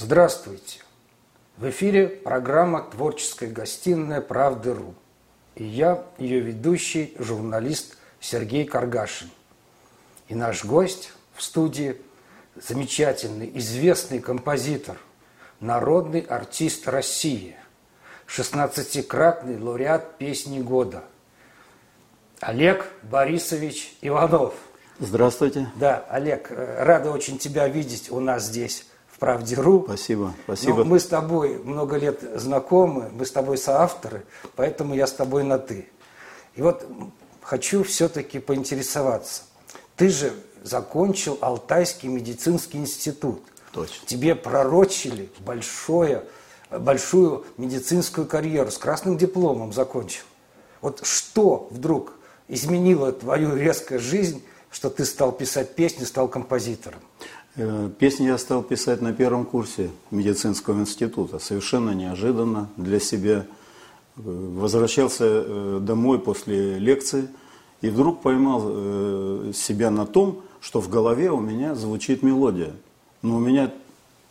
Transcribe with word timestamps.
Здравствуйте! 0.00 0.78
В 1.56 1.68
эфире 1.70 2.06
программа 2.06 2.82
«Творческая 2.82 3.50
гостиная 3.50 4.20
Правды.ру». 4.20 4.94
И 5.56 5.64
я, 5.64 6.04
ее 6.18 6.38
ведущий, 6.38 7.16
журналист 7.18 7.96
Сергей 8.20 8.64
Каргашин. 8.64 9.28
И 10.28 10.36
наш 10.36 10.64
гость 10.64 11.10
в 11.34 11.42
студии– 11.42 12.00
замечательный, 12.54 13.50
известный 13.58 14.20
композитор, 14.20 14.98
народный 15.58 16.20
артист 16.20 16.86
России, 16.86 17.56
16-кратный 18.28 19.60
лауреат 19.60 20.16
песни 20.16 20.60
года 20.60 21.02
Олег 22.38 22.86
Борисович 23.02 23.96
Иванов. 24.00 24.54
Здравствуйте. 25.00 25.68
Да, 25.74 26.06
Олег, 26.08 26.52
э, 26.52 26.84
рада 26.84 27.10
очень 27.10 27.36
тебя 27.36 27.66
видеть 27.66 28.12
у 28.12 28.20
нас 28.20 28.44
здесь 28.44 28.86
правде.ру. 29.18 29.84
Спасибо, 29.84 30.34
спасибо. 30.44 30.78
Но 30.78 30.84
мы 30.84 31.00
с 31.00 31.06
тобой 31.06 31.58
много 31.58 31.96
лет 31.96 32.22
знакомы, 32.36 33.10
мы 33.12 33.26
с 33.26 33.32
тобой 33.32 33.58
соавторы, 33.58 34.24
поэтому 34.56 34.94
я 34.94 35.06
с 35.06 35.12
тобой 35.12 35.44
на 35.44 35.58
«ты». 35.58 35.88
И 36.54 36.62
вот 36.62 36.86
хочу 37.42 37.84
все-таки 37.84 38.38
поинтересоваться. 38.38 39.42
Ты 39.96 40.08
же 40.08 40.32
закончил 40.62 41.38
Алтайский 41.40 42.08
медицинский 42.08 42.78
институт. 42.78 43.42
Точно. 43.72 44.06
Тебе 44.06 44.34
пророчили 44.34 45.30
большое, 45.40 46.24
большую 46.70 47.44
медицинскую 47.56 48.26
карьеру, 48.26 48.70
с 48.70 48.78
красным 48.78 49.16
дипломом 49.16 49.72
закончил. 49.72 50.24
Вот 50.80 51.04
что 51.04 51.68
вдруг 51.70 52.12
изменило 52.48 53.12
твою 53.12 53.56
резкую 53.56 54.00
жизнь, 54.00 54.42
что 54.70 54.90
ты 54.90 55.04
стал 55.04 55.32
писать 55.32 55.74
песни, 55.74 56.04
стал 56.04 56.28
композитором? 56.28 57.00
Э, 57.58 57.90
песни 57.98 58.26
я 58.26 58.38
стал 58.38 58.62
писать 58.62 59.02
на 59.02 59.12
первом 59.12 59.44
курсе 59.44 59.90
медицинского 60.12 60.78
института. 60.78 61.40
Совершенно 61.40 61.90
неожиданно 61.90 62.68
для 62.76 63.00
себя. 63.00 63.46
Э, 64.16 64.20
возвращался 64.24 65.24
э, 65.24 65.80
домой 65.82 66.20
после 66.20 66.78
лекции 66.78 67.28
и 67.80 67.90
вдруг 67.90 68.22
поймал 68.22 69.52
себя 69.52 69.90
на 69.90 70.04
том, 70.04 70.40
что 70.60 70.80
в 70.80 70.88
голове 70.88 71.30
у 71.30 71.38
меня 71.38 71.76
звучит 71.76 72.24
мелодия. 72.24 72.72
Но 73.22 73.36
у 73.36 73.38
меня 73.38 73.72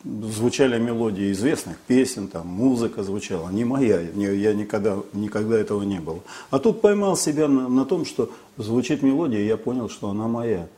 звучали 0.04 0.78
мелодии 0.78 1.32
известных 1.32 1.78
песен, 1.78 2.28
там 2.28 2.46
музыка 2.46 3.02
звучала, 3.02 3.48
не 3.48 3.64
моя, 3.64 4.00
я 4.00 4.52
никогда, 4.52 4.98
никогда 5.14 5.58
этого 5.58 5.82
не 5.82 5.98
было. 5.98 6.20
А 6.50 6.58
тут 6.58 6.82
поймал 6.82 7.16
себя 7.16 7.48
на, 7.48 7.70
на 7.70 7.86
том, 7.86 8.04
что 8.04 8.30
звучит 8.58 9.02
мелодия, 9.02 9.40
и 9.40 9.46
я 9.46 9.56
понял, 9.56 9.88
что 9.88 10.10
она 10.10 10.28
моя. 10.28 10.68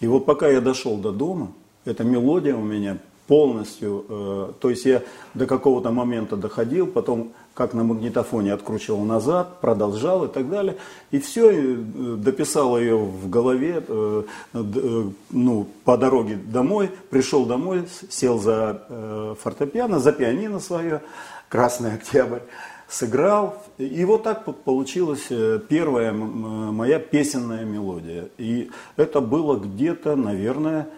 И 0.00 0.06
вот 0.06 0.24
пока 0.24 0.48
я 0.48 0.62
дошел 0.62 0.96
до 0.96 1.12
дома, 1.12 1.52
эта 1.84 2.04
мелодия 2.04 2.54
у 2.54 2.62
меня 2.62 2.98
полностью, 3.26 4.04
э, 4.08 4.52
то 4.60 4.70
есть 4.70 4.84
я 4.84 5.02
до 5.32 5.46
какого-то 5.46 5.90
момента 5.90 6.36
доходил, 6.36 6.86
потом 6.86 7.32
как 7.54 7.72
на 7.72 7.84
магнитофоне 7.84 8.52
откручивал 8.52 9.04
назад, 9.04 9.60
продолжал 9.60 10.24
и 10.24 10.28
так 10.28 10.50
далее. 10.50 10.76
И 11.10 11.18
все, 11.18 11.50
э, 11.50 11.76
дописал 12.18 12.78
ее 12.78 12.96
в 12.96 13.30
голове, 13.30 13.82
э, 13.86 14.22
э, 14.52 15.04
ну, 15.30 15.66
по 15.84 15.96
дороге 15.96 16.36
домой, 16.36 16.90
пришел 17.10 17.46
домой, 17.46 17.84
сел 18.10 18.38
за 18.38 18.82
э, 18.88 19.34
фортепиано, 19.40 20.00
за 20.00 20.12
пианино 20.12 20.60
свое, 20.60 21.00
«Красный 21.48 21.94
октябрь», 21.94 22.40
сыграл. 22.88 23.62
И 23.78 24.04
вот 24.04 24.24
так 24.24 24.44
получилась 24.64 25.26
э, 25.30 25.60
первая 25.68 26.12
моя 26.12 26.98
песенная 26.98 27.64
мелодия. 27.64 28.28
И 28.36 28.70
это 28.96 29.20
было 29.20 29.56
где-то, 29.56 30.16
наверное, 30.16 30.88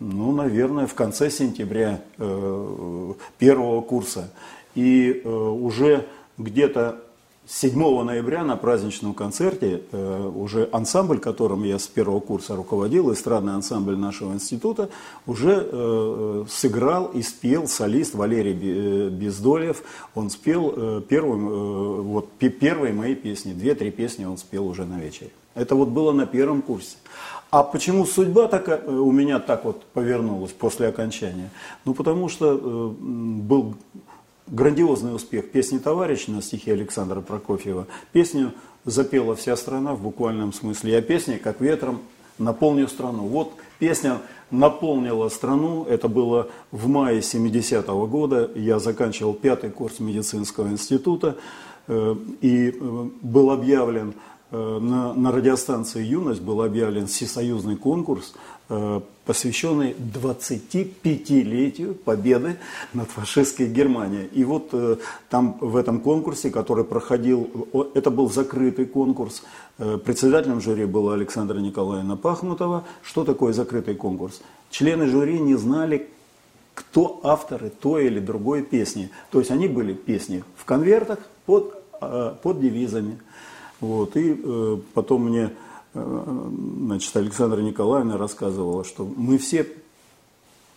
ну, 0.00 0.32
наверное, 0.32 0.86
в 0.86 0.94
конце 0.94 1.30
сентября 1.30 2.00
э, 2.16 3.12
первого 3.38 3.82
курса. 3.82 4.30
И 4.74 5.20
э, 5.22 5.28
уже 5.28 6.06
где-то 6.38 7.02
7 7.46 8.04
ноября 8.04 8.44
на 8.44 8.56
праздничном 8.56 9.12
концерте 9.12 9.82
э, 9.92 10.30
уже 10.34 10.70
ансамбль, 10.72 11.18
которым 11.18 11.64
я 11.64 11.78
с 11.78 11.86
первого 11.86 12.20
курса 12.20 12.56
руководил, 12.56 13.12
эстрадный 13.12 13.52
ансамбль 13.52 13.96
нашего 13.96 14.32
института, 14.32 14.88
уже 15.26 16.46
сыграл 16.48 17.06
и 17.06 17.20
спел 17.20 17.68
солист 17.68 18.14
Валерий 18.14 19.10
Бездолев. 19.10 19.82
Он 20.14 20.30
спел 20.30 21.02
первым, 21.02 22.04
вот, 22.04 22.30
первые 22.32 22.94
мои 22.94 23.14
песни, 23.14 23.52
две-три 23.52 23.90
песни 23.90 24.24
он 24.24 24.38
спел 24.38 24.66
уже 24.66 24.86
на 24.86 24.98
вечере. 24.98 25.30
Это 25.54 25.74
вот 25.74 25.88
было 25.88 26.12
на 26.12 26.26
первом 26.26 26.62
курсе. 26.62 26.96
А 27.50 27.64
почему 27.64 28.06
судьба 28.06 28.46
такая, 28.46 28.78
э, 28.78 28.90
у 28.90 29.10
меня 29.10 29.40
так 29.40 29.64
вот 29.64 29.82
повернулась 29.92 30.52
после 30.52 30.86
окончания? 30.86 31.50
Ну, 31.84 31.94
потому 31.94 32.28
что 32.28 32.52
э, 32.52 32.94
был 33.00 33.74
грандиозный 34.46 35.14
успех 35.14 35.50
песни 35.50 35.78
«Товарищ» 35.78 36.28
на 36.28 36.42
стихи 36.42 36.70
Александра 36.70 37.20
Прокофьева. 37.20 37.86
Песню 38.12 38.52
запела 38.84 39.34
вся 39.34 39.56
страна 39.56 39.94
в 39.94 40.02
буквальном 40.02 40.52
смысле. 40.52 40.98
А 40.98 41.02
песня, 41.02 41.38
как 41.38 41.60
ветром, 41.60 42.00
наполню 42.38 42.86
страну. 42.86 43.24
Вот 43.24 43.52
песня 43.80 44.18
наполнила 44.52 45.28
страну. 45.28 45.84
Это 45.84 46.08
было 46.08 46.48
в 46.70 46.86
мае 46.86 47.18
70-го 47.18 48.06
года. 48.06 48.48
Я 48.54 48.78
заканчивал 48.78 49.34
пятый 49.34 49.70
курс 49.70 49.98
медицинского 49.98 50.68
института. 50.68 51.36
Э, 51.88 52.14
и 52.40 52.70
был 53.22 53.50
объявлен 53.50 54.14
на, 54.52 55.14
на 55.14 55.30
радиостанции 55.30 56.02
«Юность» 56.02 56.40
был 56.40 56.62
объявлен 56.62 57.06
всесоюзный 57.06 57.76
конкурс, 57.76 58.34
э, 58.68 59.00
посвященный 59.24 59.92
25-летию 59.92 61.94
победы 61.94 62.56
над 62.92 63.08
фашистской 63.10 63.68
Германией. 63.68 64.26
И 64.32 64.42
вот 64.42 64.70
э, 64.72 64.96
там 65.28 65.56
в 65.60 65.76
этом 65.76 66.00
конкурсе, 66.00 66.50
который 66.50 66.84
проходил, 66.84 67.68
это 67.94 68.10
был 68.10 68.28
закрытый 68.28 68.86
конкурс, 68.86 69.42
председателем 69.76 70.60
жюри 70.60 70.84
была 70.84 71.14
Александра 71.14 71.58
Николаевна 71.58 72.16
Пахмутова. 72.16 72.84
Что 73.02 73.24
такое 73.24 73.52
закрытый 73.52 73.94
конкурс? 73.94 74.42
Члены 74.70 75.06
жюри 75.06 75.38
не 75.38 75.54
знали, 75.54 76.08
кто 76.74 77.20
авторы 77.22 77.70
той 77.70 78.06
или 78.06 78.18
другой 78.18 78.62
песни. 78.62 79.10
То 79.30 79.38
есть 79.38 79.50
они 79.50 79.68
были 79.68 79.94
песни 79.94 80.44
в 80.56 80.64
конвертах 80.64 81.20
под, 81.46 81.82
под 82.00 82.60
девизами. 82.60 83.18
Вот, 83.80 84.16
и 84.16 84.38
э, 84.42 84.78
потом 84.94 85.28
мне 85.28 85.52
э, 85.94 86.48
значит, 86.78 87.16
Александра 87.16 87.60
Николаевна 87.60 88.18
рассказывала, 88.18 88.84
что 88.84 89.04
мы 89.04 89.38
все 89.38 89.66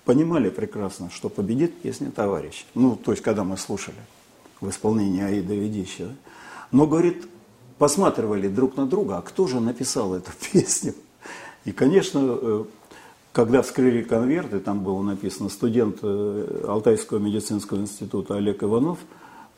понимали 0.05 0.49
прекрасно, 0.49 1.09
что 1.09 1.29
победит 1.29 1.75
песня 1.81 2.11
«Товарищ». 2.11 2.65
Ну, 2.75 2.95
то 2.95 3.11
есть, 3.11 3.23
когда 3.23 3.43
мы 3.43 3.57
слушали 3.57 3.97
в 4.61 4.69
исполнении 4.69 5.21
Аида 5.21 5.53
Ведищева. 5.53 6.13
Но, 6.71 6.87
говорит, 6.87 7.27
посматривали 7.77 8.47
друг 8.47 8.77
на 8.77 8.85
друга, 8.85 9.17
а 9.17 9.21
кто 9.21 9.47
же 9.47 9.59
написал 9.59 10.15
эту 10.15 10.31
песню? 10.51 10.95
И, 11.65 11.71
конечно, 11.71 12.19
э, 12.23 12.63
когда 13.33 13.61
вскрыли 13.61 14.03
конверты, 14.03 14.59
там 14.59 14.83
было 14.83 15.01
написано 15.01 15.49
студент 15.49 15.99
э, 16.01 16.65
Алтайского 16.67 17.19
медицинского 17.19 17.79
института 17.79 18.35
Олег 18.35 18.63
Иванов, 18.63 18.99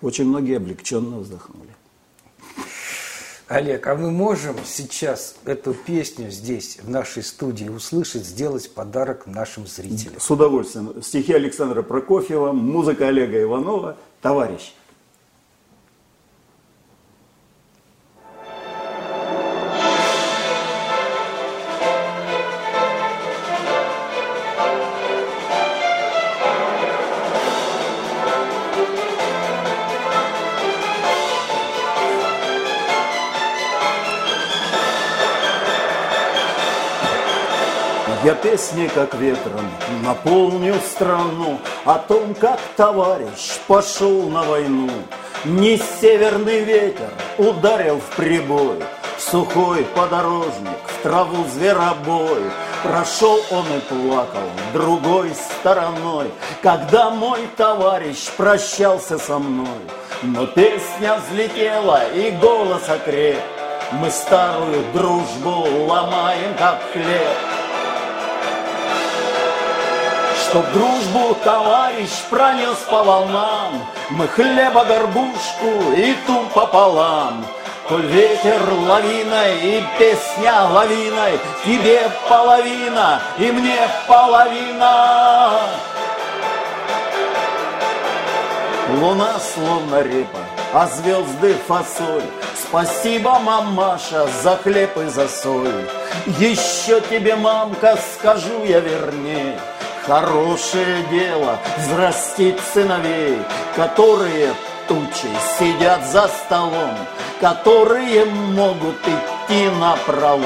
очень 0.02 0.26
многие 0.26 0.58
облегченно 0.58 1.20
вздохнули. 1.20 1.70
Олег, 3.48 3.86
а 3.86 3.96
мы 3.96 4.10
можем 4.10 4.56
сейчас 4.66 5.36
эту 5.46 5.76
песню 5.76 6.32
здесь, 6.32 6.80
в 6.82 6.90
нашей 6.90 7.22
студии, 7.22 7.70
услышать, 7.70 8.26
сделать 8.26 8.74
подарок 8.74 9.28
нашим 9.28 9.68
зрителям? 9.68 10.20
С 10.20 10.32
удовольствием. 10.32 11.02
Стихи 11.04 11.32
Александра 11.34 11.84
Прокофьева, 11.84 12.54
музыка 12.54 13.08
Олега 13.08 13.40
Иванова 13.40 13.98
«Товарищ». 14.24 14.74
Я 38.26 38.34
песни, 38.34 38.88
как 38.88 39.14
ветром, 39.14 39.70
наполню 40.02 40.74
страну 40.84 41.60
О 41.84 42.00
том, 42.00 42.34
как 42.34 42.60
товарищ 42.76 43.60
пошел 43.68 44.24
на 44.30 44.42
войну. 44.42 44.90
Не 45.44 45.78
северный 45.78 46.64
ветер 46.64 47.12
ударил 47.38 48.00
в 48.00 48.16
прибой, 48.16 48.80
Сухой 49.20 49.84
подорожник 49.96 50.80
в 50.88 51.04
траву 51.04 51.46
зверобой. 51.54 52.50
Прошел 52.82 53.40
он 53.52 53.66
и 53.68 53.80
плакал 53.82 54.50
другой 54.74 55.32
стороной, 55.36 56.32
Когда 56.64 57.12
мой 57.12 57.48
товарищ 57.56 58.32
прощался 58.36 59.20
со 59.20 59.38
мной. 59.38 59.82
Но 60.24 60.48
песня 60.48 61.20
взлетела 61.20 62.10
и 62.12 62.32
голос 62.32 62.90
окреп, 62.90 63.38
Мы 63.92 64.10
старую 64.10 64.84
дружбу 64.94 65.68
ломаем, 65.86 66.56
как 66.58 66.82
хлеб 66.92 67.55
Чтоб 70.56 70.72
дружбу 70.72 71.36
товарищ 71.44 72.12
пронес 72.30 72.78
по 72.90 73.04
волнам, 73.04 73.86
Мы 74.10 74.26
хлеба 74.30 74.86
горбушку 74.86 75.92
и 75.98 76.16
ту 76.26 76.46
пополам. 76.54 77.46
Коль 77.90 78.06
ветер 78.06 78.62
лавиной 78.88 79.60
и 79.60 79.84
песня 80.00 80.64
лавиной, 80.64 81.42
Тебе 81.66 82.10
половина 82.30 83.20
и 83.38 83.52
мне 83.52 83.80
половина. 84.08 85.52
Луна 89.02 89.34
словно 89.54 90.04
репа, 90.04 90.40
а 90.72 90.88
звезды 90.88 91.54
фасоль. 91.68 92.24
Спасибо, 92.56 93.40
мамаша, 93.40 94.26
за 94.42 94.56
хлеб 94.56 94.98
и 95.00 95.08
за 95.08 95.28
соль. 95.28 95.90
Еще 96.40 97.02
тебе, 97.02 97.36
мамка, 97.36 97.98
скажу 98.16 98.64
я 98.64 98.80
вернее, 98.80 99.60
Хорошее 100.08 101.04
дело 101.10 101.58
взрастить 101.78 102.60
сыновей, 102.74 103.40
Которые 103.76 104.54
тучей 104.88 105.36
сидят 105.58 106.06
за 106.06 106.28
столом, 106.28 106.96
Которые 107.42 108.26
могут 108.26 108.98
идти 109.02 109.68
на 109.80 109.96
пролом. 110.06 110.46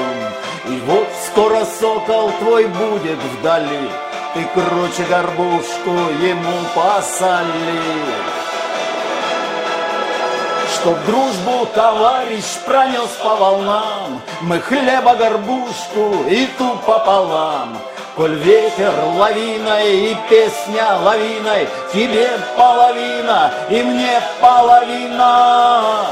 И 0.66 0.80
вот 0.86 1.06
скоро 1.26 1.66
сокол 1.78 2.32
твой 2.40 2.66
будет 2.68 3.18
вдали, 3.38 3.90
Ты 4.32 4.46
круче 4.54 5.04
горбушку 5.10 5.90
ему 6.22 6.64
посоли. 6.74 7.82
Чтоб 10.72 10.96
дружбу 11.04 11.66
товарищ 11.74 12.44
пронес 12.64 13.10
по 13.22 13.36
волнам, 13.36 14.22
Мы 14.40 14.58
хлеба 14.60 15.16
горбушку 15.16 16.24
и 16.30 16.46
ту 16.56 16.78
пополам. 16.86 17.76
Коль 18.16 18.34
ветер 18.34 18.92
лавиной 19.16 20.10
и 20.10 20.16
песня 20.28 20.96
лавиной, 21.02 21.68
Тебе 21.92 22.28
половина 22.56 23.52
и 23.68 23.82
мне 23.82 24.20
половина. 24.40 26.10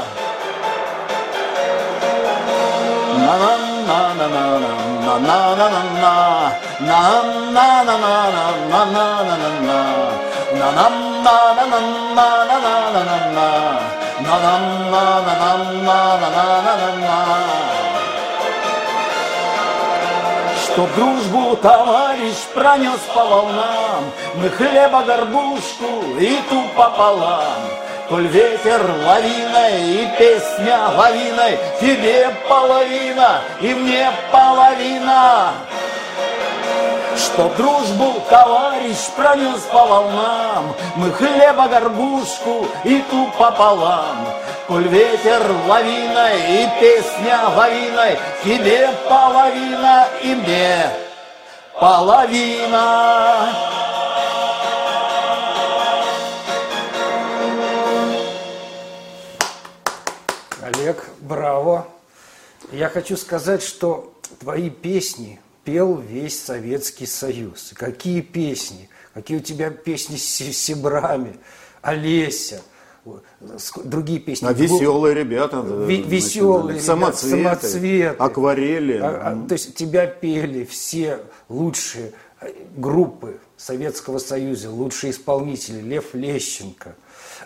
Что 20.71 20.87
дружбу 20.95 21.55
товарищ 21.55 22.35
пронес 22.53 22.99
по 23.13 23.25
волнам, 23.25 24.11
Мы 24.35 24.49
хлеба 24.49 25.01
горбушку 25.01 26.03
и 26.19 26.37
ту 26.47 26.61
пополам. 26.77 27.43
Коль 28.07 28.27
ветер 28.27 28.79
лавиной 29.05 29.81
и 29.81 30.07
песня 30.17 30.79
лавиной, 30.95 31.57
Тебе 31.81 32.29
половина 32.47 33.41
и 33.61 33.73
мне 33.73 34.11
половина. 34.31 35.53
Что 37.19 37.49
дружбу 37.57 38.21
товарищ 38.29 38.97
пронес 39.15 39.61
по 39.71 39.85
волнам, 39.85 40.73
Мы 40.95 41.11
хлеба 41.11 41.67
горбушку 41.67 42.65
и 42.85 43.03
ту 43.09 43.29
пополам. 43.37 44.25
Коль 44.67 44.87
ветер 44.87 45.41
лавиной 45.67 46.63
и 46.63 46.69
песня 46.79 47.49
лавиной, 47.55 48.17
Тебе 48.43 48.89
половина 49.09 50.07
и 50.23 50.33
мне 50.33 50.89
половина. 51.77 53.49
Олег, 60.61 61.05
браво. 61.19 61.85
Я 62.71 62.87
хочу 62.87 63.17
сказать, 63.17 63.61
что 63.61 64.13
твои 64.39 64.69
песни 64.69 65.41
пел 65.69 65.97
весь 65.97 66.43
Советский 66.43 67.05
Союз. 67.05 67.73
Какие 67.75 68.21
песни? 68.21 68.89
Какие 69.13 69.37
у 69.37 69.41
тебя 69.41 69.69
песни 69.69 70.17
с 70.17 70.23
Сибрами, 70.23 71.37
Олеся– 71.81 72.61
другие 73.83 74.19
песни. 74.19 74.47
А 74.47 74.53
веселые 74.53 75.15
ребята. 75.15 75.61
Веселые 75.61 76.79
самоцветы, 76.79 77.37
ребята, 77.37 77.67
самоцветы. 77.67 78.15
Акварели. 78.17 78.97
А, 78.97 79.31
а, 79.31 79.47
то 79.47 79.53
есть 79.53 79.75
тебя 79.75 80.05
пели 80.07 80.65
все 80.65 81.19
лучшие 81.47 82.13
э, 82.41 82.51
группы 82.75 83.39
Советского 83.57 84.17
Союза, 84.19 84.69
лучшие 84.69 85.11
исполнители. 85.11 85.81
Лев 85.81 86.13
Лещенко, 86.13 86.95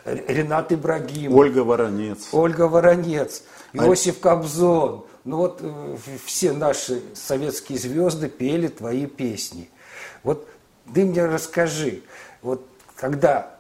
Ренат 0.06 0.72
Ибрагимов. 0.72 1.38
Ольга 1.38 1.60
Воронец. 1.60 2.30
Ольга 2.32 2.68
Воронец, 2.68 3.44
а 3.74 3.86
Иосиф 3.86 4.18
а... 4.22 4.30
Кобзон. 4.30 5.06
Ну 5.26 5.38
вот 5.38 5.60
э, 5.62 5.98
все 6.26 6.52
наши 6.52 7.02
советские 7.14 7.80
звезды 7.80 8.30
пели 8.30 8.68
твои 8.68 9.06
песни. 9.06 9.70
Вот 10.24 10.48
ты 10.94 11.06
мне 11.06 11.26
расскажи, 11.26 12.02
вот 12.42 12.68
когда 12.96 13.58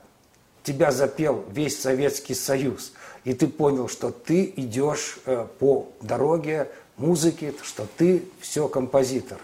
тебя 0.63 0.91
запел 0.91 1.45
весь 1.49 1.79
Советский 1.79 2.33
Союз, 2.33 2.93
и 3.23 3.33
ты 3.33 3.47
понял, 3.47 3.87
что 3.87 4.11
ты 4.11 4.53
идешь 4.55 5.19
э, 5.25 5.47
по 5.59 5.89
дороге 6.01 6.69
музыки, 6.97 7.53
что 7.63 7.87
ты 7.97 8.25
все 8.39 8.67
композитор. 8.67 9.39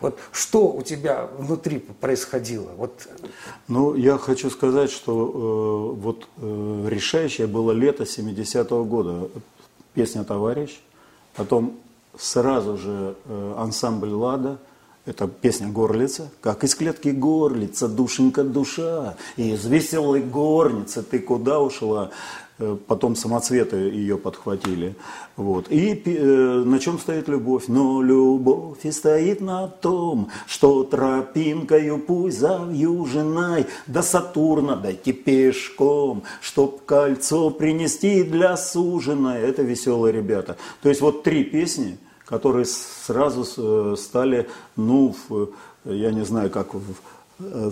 Вот 0.00 0.18
что 0.32 0.72
у 0.72 0.82
тебя 0.82 1.28
внутри 1.38 1.78
происходило? 1.78 2.70
Вот... 2.76 3.08
Ну, 3.68 3.94
я 3.94 4.18
хочу 4.18 4.50
сказать, 4.50 4.90
что 4.90 5.94
э, 5.96 6.00
вот 6.00 6.28
э, 6.36 6.88
решающее 6.90 7.46
было 7.46 7.72
лето 7.72 8.02
70-го 8.02 8.84
года. 8.84 9.28
Песня 9.94 10.24
«Товарищ», 10.24 10.78
потом 11.36 11.78
сразу 12.18 12.76
же 12.76 13.14
э, 13.24 13.54
ансамбль 13.58 14.10
«Лада», 14.10 14.58
это 15.06 15.28
песня 15.28 15.68
горлица, 15.68 16.30
как 16.40 16.64
из 16.64 16.74
клетки 16.74 17.10
горлица, 17.10 17.86
душенька 17.86 18.42
душа, 18.42 19.14
и 19.36 19.52
из 19.52 19.64
веселой 19.64 20.20
горницы 20.20 21.02
ты 21.02 21.20
куда 21.20 21.60
ушла? 21.60 22.10
Э, 22.58 22.76
потом 22.86 23.16
самоцветы 23.16 23.76
ее 23.76 24.16
подхватили. 24.16 24.94
Вот. 25.36 25.66
И 25.70 26.02
э, 26.04 26.62
на 26.64 26.78
чем 26.78 26.98
стоит 26.98 27.28
любовь? 27.28 27.64
Но 27.68 28.00
любовь 28.00 28.78
и 28.84 28.92
стоит 28.92 29.42
на 29.42 29.68
том, 29.68 30.30
что 30.46 30.82
тропинкою 30.84 31.98
пусть 31.98 32.38
завьюженной 32.38 33.66
до 33.86 34.00
Сатурна 34.00 34.76
дойти 34.76 35.12
пешком, 35.12 36.22
чтоб 36.40 36.82
кольцо 36.86 37.50
принести 37.50 38.22
для 38.22 38.56
суженой. 38.56 39.40
Это 39.40 39.60
веселые 39.60 40.12
ребята. 40.12 40.56
То 40.80 40.88
есть 40.88 41.00
вот 41.02 41.22
три 41.22 41.44
песни– 41.44 41.98
которые 42.26 42.64
сразу 42.64 43.46
э, 43.56 43.96
стали, 43.96 44.48
ну, 44.74 45.14
я 45.84 46.10
не 46.10 46.24
знаю, 46.24 46.50
как 46.50 46.74
в 46.74 46.82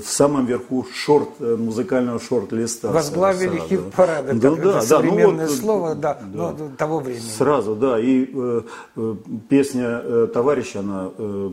самом 0.04 0.44
верху 0.44 0.86
шорт, 0.92 1.30
э, 1.40 1.56
музыкального 1.56 2.20
шорт-листа. 2.20 2.90
Возглавили 2.90 3.58
хит-парады. 3.58 4.34
Да, 4.34 4.50
да, 4.50 4.62
да, 4.62 4.80
современное 4.82 5.46
ну, 5.46 5.52
вот, 5.52 5.60
слова 5.60 5.94
да, 5.94 6.20
да, 6.22 6.54
ну, 6.58 6.70
того 6.76 7.00
времени. 7.00 7.22
Сразу, 7.22 7.74
да. 7.74 7.98
И 7.98 8.28
э, 8.32 8.62
э, 8.96 9.14
песня 9.48 10.02
э, 10.02 10.28
«Товарищ», 10.32 10.76
она 10.76 11.10
э, 11.16 11.50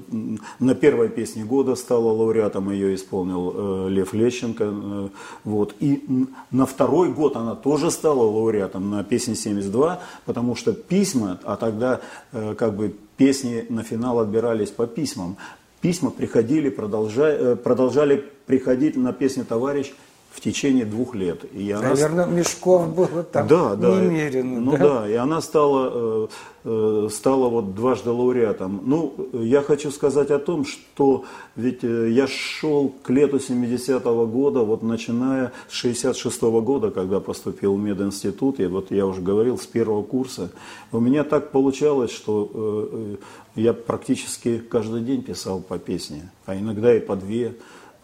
на 0.60 0.76
первой 0.76 1.08
песне 1.08 1.46
года 1.46 1.76
стала 1.76 2.12
лауреатом, 2.12 2.70
ее 2.72 2.96
исполнил 2.96 3.54
э, 3.56 3.90
Лев 3.90 4.14
Лещенко. 4.14 4.64
Э, 4.64 5.10
вот. 5.46 5.76
И 5.80 6.04
на 6.52 6.66
второй 6.66 7.14
год 7.14 7.38
она 7.38 7.56
тоже 7.56 7.92
стала 7.92 8.24
лауреатом 8.24 8.90
на 8.90 9.06
песне 9.06 9.36
«72», 9.36 10.00
потому 10.26 10.56
что 10.56 10.74
письма, 10.74 11.40
а 11.46 11.56
тогда 11.56 12.02
э, 12.34 12.56
как 12.56 12.76
бы 12.76 12.94
песни 13.16 13.66
на 13.70 13.84
финал 13.84 14.20
отбирались 14.20 14.72
по 14.72 14.88
письмам. 14.88 15.38
Письма 15.82 16.12
приходили, 16.12 16.70
продолжали, 16.70 17.54
э, 17.54 17.56
продолжали 17.56 18.24
приходить 18.46 18.96
на 18.96 19.14
песню 19.14 19.46
«Товарищ» 19.46 19.94
в 20.32 20.40
течение 20.40 20.86
двух 20.86 21.14
лет. 21.14 21.44
И 21.54 21.72
она... 21.72 21.90
Наверное, 21.90 22.26
мешков 22.26 22.94
было 22.96 23.24
там 23.24 23.48
да, 23.48 23.76
да, 23.76 24.00
немерено. 24.00 24.62
Ну 24.62 24.72
да? 24.72 24.78
да, 24.78 25.10
и 25.10 25.14
она 25.14 25.42
стала, 25.42 25.92
э, 25.94 26.28
э, 26.64 27.10
стала 27.12 27.50
вот 27.50 27.76
дважды 27.76 28.12
лауреатом. 28.12 28.82
Ну, 28.86 29.14
я 29.34 29.62
хочу 29.62 29.92
сказать 29.92 30.32
о 30.32 30.40
том, 30.40 30.66
что 30.66 31.26
ведь 31.58 31.84
я 31.84 32.28
шел 32.28 32.94
к 33.04 33.10
лету 33.10 33.38
70-го 33.38 34.26
года, 34.26 34.62
вот 34.62 34.84
начиная 34.84 35.52
с 35.70 35.74
66 35.74 36.42
-го 36.42 36.62
года, 36.62 36.92
когда 36.92 37.20
поступил 37.20 37.76
в 37.76 37.80
мединститут, 37.80 38.62
и 38.62 38.68
вот 38.68 38.92
я 38.92 39.06
уже 39.06 39.22
говорил, 39.22 39.58
с 39.58 39.66
первого 39.66 40.02
курса, 40.02 40.50
у 40.94 41.00
меня 41.02 41.26
так 41.26 41.52
получалось, 41.52 42.12
что 42.12 43.18
я 43.56 43.74
практически 43.74 44.60
каждый 44.60 45.02
день 45.02 45.24
писал 45.24 45.60
по 45.60 45.78
песне, 45.78 46.32
а 46.46 46.56
иногда 46.56 46.96
и 46.96 47.00
по 47.02 47.18
две. 47.18 47.54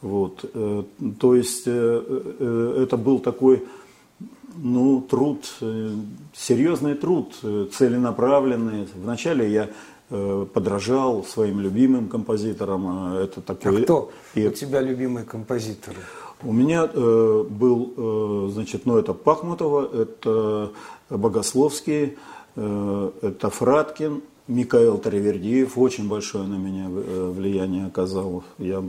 Вот. 0.01 0.45
Э, 0.53 0.83
то 1.19 1.35
есть 1.35 1.63
э, 1.65 1.71
э, 2.39 2.83
это 2.83 2.97
был 2.97 3.19
такой 3.19 3.63
ну, 4.55 5.01
труд, 5.01 5.45
серьезный 6.33 6.95
труд, 6.95 7.33
целенаправленный. 7.71 8.87
Вначале 8.95 9.51
я 9.51 9.69
подражал 10.09 11.23
своим 11.25 11.59
любимым 11.59 12.07
композиторам. 12.07 13.15
Э, 13.15 13.23
это 13.23 13.41
такой... 13.41 13.81
А 13.81 13.83
кто 13.83 14.11
и... 14.35 14.47
у 14.47 14.51
тебя 14.51 14.81
любимые 14.81 15.25
композиторы? 15.25 15.97
У 16.43 16.53
меня 16.53 16.89
э, 16.91 17.45
был, 17.49 17.93
э, 17.97 18.49
значит, 18.53 18.85
ну 18.85 18.97
это 18.97 19.13
Пахмутова, 19.13 19.89
это 20.01 20.71
Богословский, 21.09 22.17
э, 22.55 23.11
это 23.21 23.49
Фраткин, 23.49 24.21
Михаил 24.47 24.97
Таривердиев 24.97 25.77
очень 25.77 26.07
большое 26.07 26.45
на 26.45 26.55
меня 26.55 26.87
э, 26.89 27.33
влияние 27.35 27.85
оказал. 27.85 28.43
Я 28.57 28.83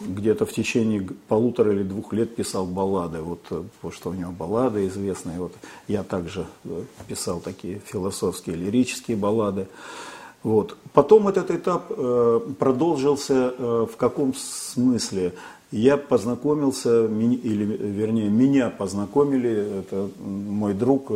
где-то 0.00 0.46
в 0.46 0.52
течение 0.52 1.06
полутора 1.28 1.72
или 1.72 1.82
двух 1.82 2.12
лет 2.12 2.34
писал 2.34 2.66
баллады. 2.66 3.20
Вот, 3.20 3.40
э, 3.50 3.62
потому 3.76 3.92
что 3.92 4.10
у 4.10 4.14
него 4.14 4.32
баллады 4.32 4.86
известные. 4.88 5.38
Вот 5.38 5.52
я 5.86 6.02
также 6.02 6.46
э, 6.64 6.82
писал 7.06 7.38
такие 7.40 7.80
философские, 7.84 8.56
лирические 8.56 9.16
баллады. 9.16 9.68
Вот. 10.42 10.76
Потом 10.92 11.28
этот 11.28 11.50
этап 11.50 11.88
продолжился 12.58 13.52
в 13.58 13.94
каком 13.98 14.32
смысле? 14.34 15.34
Я 15.70 15.98
познакомился, 15.98 17.04
или 17.04 17.64
вернее, 17.64 18.30
меня 18.30 18.70
познакомили, 18.70 19.80
это 19.80 20.08
мой 20.18 20.72
друг 20.72 21.12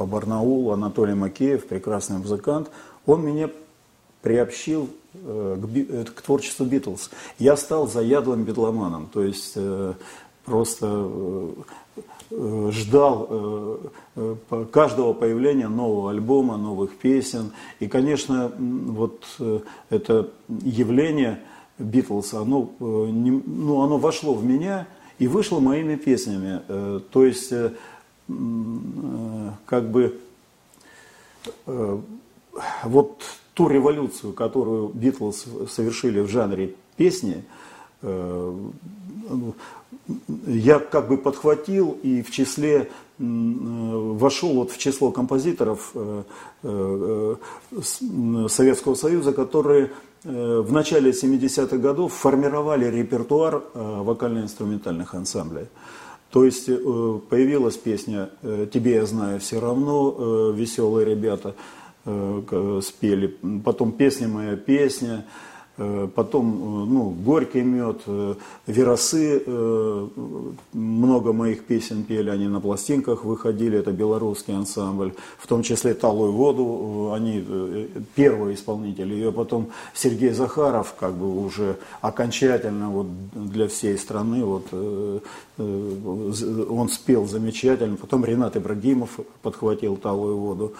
по 0.00 0.06
Барнаулу, 0.06 0.70
Анатолий 0.70 1.12
Макеев, 1.12 1.66
прекрасный 1.66 2.16
музыкант, 2.16 2.70
он 3.04 3.22
меня 3.22 3.50
приобщил 4.22 4.88
э, 5.12 5.58
к, 5.60 5.76
э, 5.76 6.04
к 6.04 6.22
творчеству 6.22 6.64
Битлз. 6.64 7.10
Я 7.38 7.54
стал 7.58 7.86
заядлым 7.86 8.44
битломаном, 8.44 9.10
то 9.12 9.22
есть 9.22 9.52
э, 9.56 9.92
просто 10.46 11.06
ждал 12.70 13.80
каждого 14.72 15.12
появления 15.12 15.68
нового 15.68 16.12
альбома, 16.12 16.56
новых 16.56 16.96
песен. 16.96 17.52
И, 17.78 17.86
конечно, 17.86 18.52
вот 18.56 19.22
это 19.90 20.30
явление 20.48 21.40
Битлз, 21.78 22.32
оно, 22.32 22.70
ну, 22.78 23.82
оно 23.82 23.98
вошло 23.98 24.32
в 24.32 24.44
меня 24.44 24.86
и 25.18 25.28
вышло 25.28 25.60
моими 25.60 25.96
песнями. 25.96 26.62
То 27.10 27.26
есть, 27.26 27.52
как 29.66 29.90
бы, 29.90 30.18
вот 32.84 33.22
ту 33.60 33.68
революцию, 33.68 34.32
которую 34.32 34.88
Битлз 34.88 35.44
совершили 35.68 36.20
в 36.20 36.28
жанре 36.28 36.74
песни, 36.96 37.44
э, 38.02 38.54
я 40.46 40.78
как 40.78 41.08
бы 41.08 41.18
подхватил 41.18 41.98
и 42.02 42.22
в 42.22 42.30
числе 42.30 42.90
вошел 43.18 44.54
вот 44.54 44.70
в 44.70 44.78
число 44.78 45.10
композиторов 45.10 45.90
э, 45.94 46.22
э, 46.62 47.36
Советского 48.48 48.94
Союза, 48.94 49.32
которые 49.32 49.90
в 50.24 50.72
начале 50.72 51.12
70-х 51.12 51.76
годов 51.78 52.12
формировали 52.12 52.84
репертуар 52.84 53.62
вокально-инструментальных 53.74 55.14
ансамблей. 55.14 55.66
То 56.30 56.44
есть 56.44 56.66
появилась 56.66 57.76
песня 57.76 58.30
«Тебе 58.72 58.94
я 58.94 59.06
знаю 59.06 59.40
все 59.40 59.58
равно», 59.58 60.52
«Веселые 60.52 61.04
ребята», 61.04 61.54
Э, 62.06 62.80
спели. 62.82 63.36
Потом 63.62 63.92
«Песня 63.92 64.26
моя 64.26 64.56
песня», 64.56 65.26
э, 65.26 65.49
потом 66.14 66.46
э, 66.46 66.86
ну, 66.92 67.10
«Горький 67.24 67.62
мед», 67.62 68.02
«Веросы», 68.66 69.42
много 70.72 71.32
моих 71.32 71.64
песен 71.64 72.04
пели, 72.04 72.30
они 72.30 72.48
на 72.48 72.60
пластинках 72.60 73.24
выходили, 73.24 73.78
это 73.78 73.90
белорусский 73.92 74.54
ансамбль, 74.54 75.12
в 75.38 75.46
том 75.46 75.62
числе 75.62 75.94
«Талую 75.94 76.32
воду», 76.32 77.12
они 77.14 77.44
первые 78.14 78.54
исполнители, 78.54 79.14
ее 79.14 79.32
потом 79.32 79.68
Сергей 79.94 80.30
Захаров, 80.30 80.94
как 80.98 81.14
бы 81.14 81.44
уже 81.44 81.76
окончательно 82.00 82.90
вот 82.90 83.06
для 83.32 83.66
всей 83.68 83.96
страны, 83.96 84.44
вот, 84.44 84.66
он 85.58 86.88
спел 86.90 87.26
замечательно, 87.26 87.96
потом 87.96 88.24
Ренат 88.24 88.56
Ибрагимов 88.56 89.18
подхватил 89.42 89.96
«Талую 89.96 90.36
воду», 90.36 90.74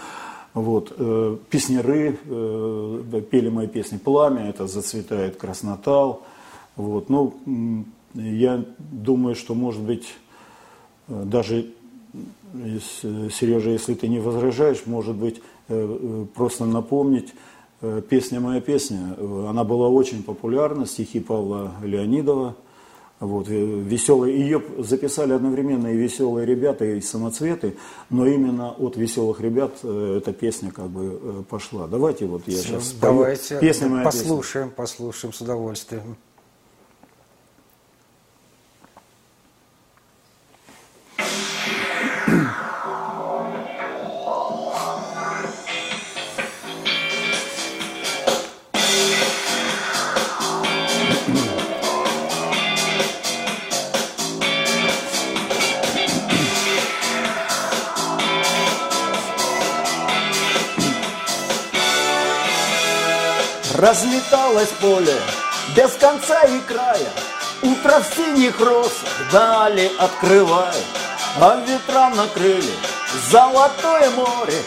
вот, 0.54 0.92
э, 0.97 1.37
песняры 1.49 2.19
э, 2.25 3.23
пели 3.30 3.49
мои 3.49 3.69
песни 3.69 3.99
«Пламя», 3.99 4.49
это 4.49 4.66
«Зацветает 4.66 5.37
краснотал». 5.37 6.23
Вот, 6.76 7.09
ну, 7.09 7.35
я 8.14 8.64
думаю, 8.78 9.37
что, 9.37 9.54
может 9.54 9.83
быть, 9.83 10.07
э, 11.09 11.23
даже, 11.25 11.66
Сережа, 12.73 13.71
если 13.71 13.95
ты 13.95 14.09
не 14.09 14.19
возражаешь, 14.19 14.83
может 14.87 15.14
быть, 15.14 15.40
э, 15.69 16.26
просто 16.35 16.64
напомнить 16.64 17.33
«Песня 18.11 18.40
моя 18.40 18.61
песня». 18.61 19.16
Она 19.49 19.64
была 19.64 19.88
очень 19.88 20.23
популярна, 20.23 20.85
стихи 20.85 21.19
Павла 21.21 21.73
Леонидова– 21.83 22.57
вот, 23.21 23.49
веселые, 23.49 24.41
ее 24.41 24.62
записали 24.79 25.35
одновременно 25.35 25.89
и 25.89 25.97
веселые 25.97 26.47
ребята, 26.47 26.87
и 26.87 27.00
самоцветы, 27.03 27.77
но 28.09 28.27
именно 28.27 28.71
от 28.73 28.97
веселых 28.97 29.41
ребят 29.41 29.73
э, 29.83 30.19
эта 30.19 30.33
песня 30.33 30.73
как 30.73 30.89
бы 30.89 31.21
э, 31.23 31.43
пошла. 31.49 31.87
Давайте 31.87 32.25
вот 32.25 32.43
я 32.47 32.55
Все, 32.57 32.69
сейчас. 32.69 32.95
Давайте 32.99 33.61
песня 33.61 33.89
моя 33.89 34.05
послушаем, 34.05 34.69
песня. 34.69 34.77
послушаем 34.77 35.35
с 35.35 35.41
удовольствием. 35.43 36.17
Разметалось 63.81 64.69
поле 64.79 65.17
без 65.75 65.93
конца 65.93 66.43
и 66.43 66.61
края, 66.61 67.11
Утро 67.63 68.01
в 68.01 68.15
синих 68.15 68.61
росах 68.61 69.09
дали 69.33 69.91
открывает, 69.99 70.85
А 71.41 71.57
ветра 71.67 72.11
накрыли 72.15 72.75
золотое 73.31 74.11
море, 74.11 74.63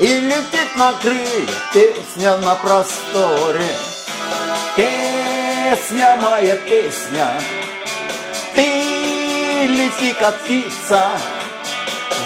И 0.00 0.08
летит 0.18 0.74
на 0.74 0.94
крылья 0.94 1.46
песня 1.72 2.38
на 2.38 2.56
просторе. 2.56 3.70
Песня 4.74 6.18
моя 6.20 6.56
песня, 6.56 7.40
Ты 8.56 9.66
лети, 9.68 10.12
как 10.18 10.40
птица, 10.40 11.12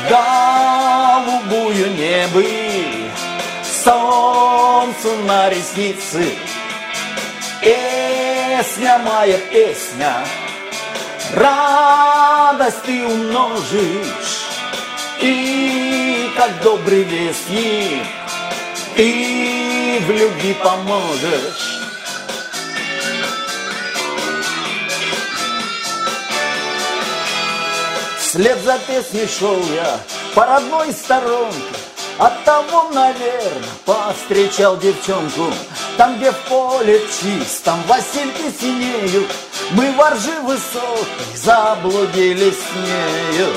Голубую 0.09 1.91
небы 1.97 2.70
солнцу 3.85 5.17
на 5.27 5.49
ресницы. 5.49 6.37
Песня 7.61 8.99
моя 8.99 9.39
песня, 9.39 10.25
радость 11.35 12.83
ты 12.85 13.07
умножишь, 13.07 14.47
И 15.21 16.31
как 16.37 16.63
добрый 16.63 17.03
вестник 17.03 18.07
ты 18.97 20.03
в 20.07 20.11
любви 20.11 20.55
поможешь. 20.63 21.81
Вслед 28.19 28.59
за 28.63 28.79
песней 28.79 29.27
шел 29.27 29.61
я 29.75 29.99
по 30.35 30.47
родной 30.47 30.93
сторонке, 30.93 31.80
от 32.21 32.45
того, 32.45 32.91
наверное, 32.93 33.63
повстречал 33.87 34.77
девчонку. 34.77 35.53
Там, 35.97 36.19
где 36.19 36.31
в 36.31 36.37
поле 36.49 37.01
чистом 37.09 37.83
васильки 37.85 38.53
синеют 38.61 39.31
Мы 39.73 39.91
воржи 39.93 40.39
высокой 40.43 41.35
заблудились 41.35 42.55
с 42.55 42.77
нею. 42.77 43.49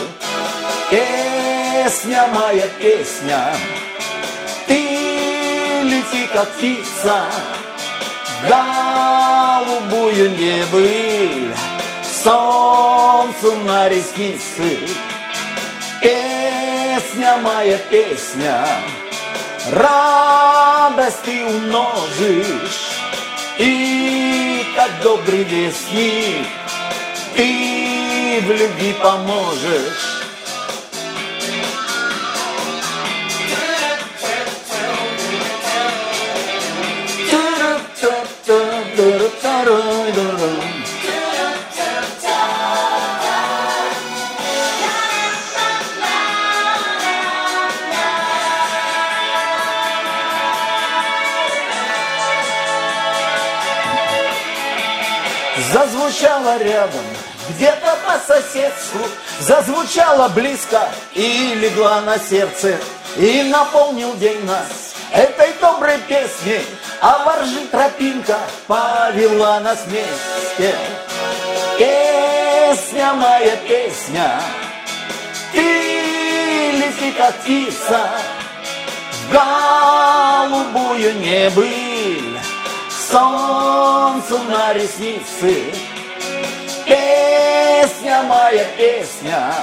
Песня 0.89 2.27
моя, 2.33 2.67
песня 2.79 3.53
Ты 4.67 5.81
лети, 5.83 6.27
как 6.33 6.49
птица 6.51 7.25
Голубую 8.47 10.31
небыль 10.37 11.53
Солнцу 12.23 13.55
на 13.65 13.89
ресницы. 13.89 14.79
Песня 16.01 16.42
моя 17.37 17.77
песня, 17.77 18.65
радость 19.71 21.21
ты 21.23 21.45
умножишь, 21.45 22.91
и 23.57 24.65
как 24.75 24.91
добрый 25.01 25.43
вестник 25.43 26.47
ты 27.35 28.41
в 28.45 28.51
любви 28.51 28.95
поможешь. 29.01 30.22
Зазвучала 55.73 56.57
рядом, 56.59 57.01
где-то 57.49 57.97
по 58.05 58.33
соседству, 58.33 59.01
зазвучала 59.39 60.29
близко 60.29 60.87
и 61.13 61.55
легла 61.55 62.01
на 62.01 62.19
сердце, 62.19 62.77
и 63.17 63.43
наполнил 63.43 64.13
день 64.17 64.45
нас 64.45 64.93
этой 65.11 65.53
доброй 65.59 65.97
песней, 66.07 66.63
а 67.01 67.23
воржи 67.25 67.65
тропинка 67.71 68.37
повела 68.67 69.59
нас 69.61 69.79
вместе. 69.85 70.75
Песня 71.77 73.13
моя, 73.13 73.55
песня, 73.67 74.41
ты 75.51 76.71
лети 76.71 77.11
как 77.17 77.33
птица 77.35 78.09
в 79.11 79.33
голубую 79.33 81.19
небыль, 81.19 81.82
солнцу 83.11 84.39
на 84.49 84.73
ресницы. 84.73 85.73
Песня 86.85 88.23
моя, 88.23 88.65
песня, 88.77 89.53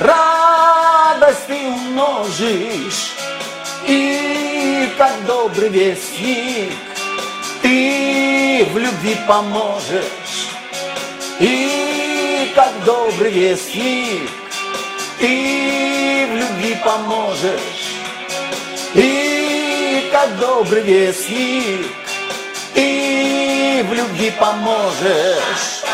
радость 0.00 1.46
ты 1.46 1.66
умножишь, 1.66 3.14
и 3.86 4.92
как 4.98 5.24
добрый 5.26 5.68
вестник 5.68 6.72
ты 7.62 8.66
в 8.72 8.78
любви 8.78 9.16
поможешь. 9.26 10.48
И 11.40 12.52
как 12.54 12.84
добрый 12.84 13.30
вестник 13.30 14.30
ты 15.18 16.28
в 16.30 16.36
любви 16.36 16.76
поможешь. 16.84 17.84
И 18.94 20.08
как 20.12 20.38
добрый 20.38 20.82
вестник 20.82 22.03
в 23.84 23.92
любви 23.92 24.32
поможешь. 24.38 25.84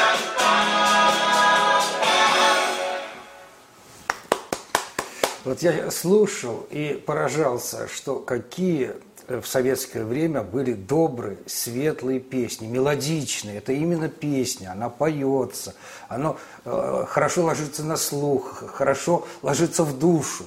Вот 5.45 5.63
я 5.63 5.91
слушал 5.91 6.67
и 6.71 7.03
поражался, 7.05 7.89
что 7.89 8.17
какие 8.17 8.93
в 9.27 9.45
советское 9.45 10.05
время 10.05 10.43
были 10.43 10.73
добрые, 10.73 11.39
светлые 11.47 12.21
песни, 12.21 12.67
мелодичные. 12.67 13.59
Это 13.59 13.73
именно 13.73 14.09
песня, 14.09 14.73
она 14.73 14.91
поется, 14.91 15.75
она 16.09 16.37
э, 16.65 17.05
хорошо 17.09 17.45
ложится 17.45 17.85
на 17.85 17.97
слух, 17.97 18.65
хорошо 18.75 19.27
ложится 19.43 19.85
в 19.85 19.99
душу. 19.99 20.45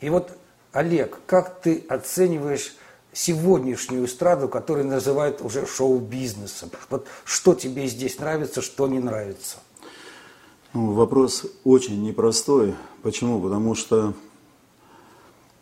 И 0.00 0.10
вот, 0.10 0.30
Олег, 0.72 1.18
как 1.26 1.60
ты 1.60 1.84
оцениваешь 1.88 2.76
сегодняшнюю 3.12 4.06
эстраду, 4.06 4.48
которую 4.48 4.86
называют 4.86 5.40
уже 5.42 5.66
шоу-бизнесом? 5.66 6.70
Вот 6.90 7.06
что 7.24 7.54
тебе 7.54 7.86
здесь 7.86 8.18
нравится, 8.18 8.62
что 8.62 8.88
не 8.88 8.98
нравится? 8.98 9.58
Ну, 10.72 10.92
вопрос 10.92 11.44
очень 11.64 12.02
непростой. 12.02 12.74
Почему? 13.02 13.40
Потому 13.40 13.74
что 13.74 14.14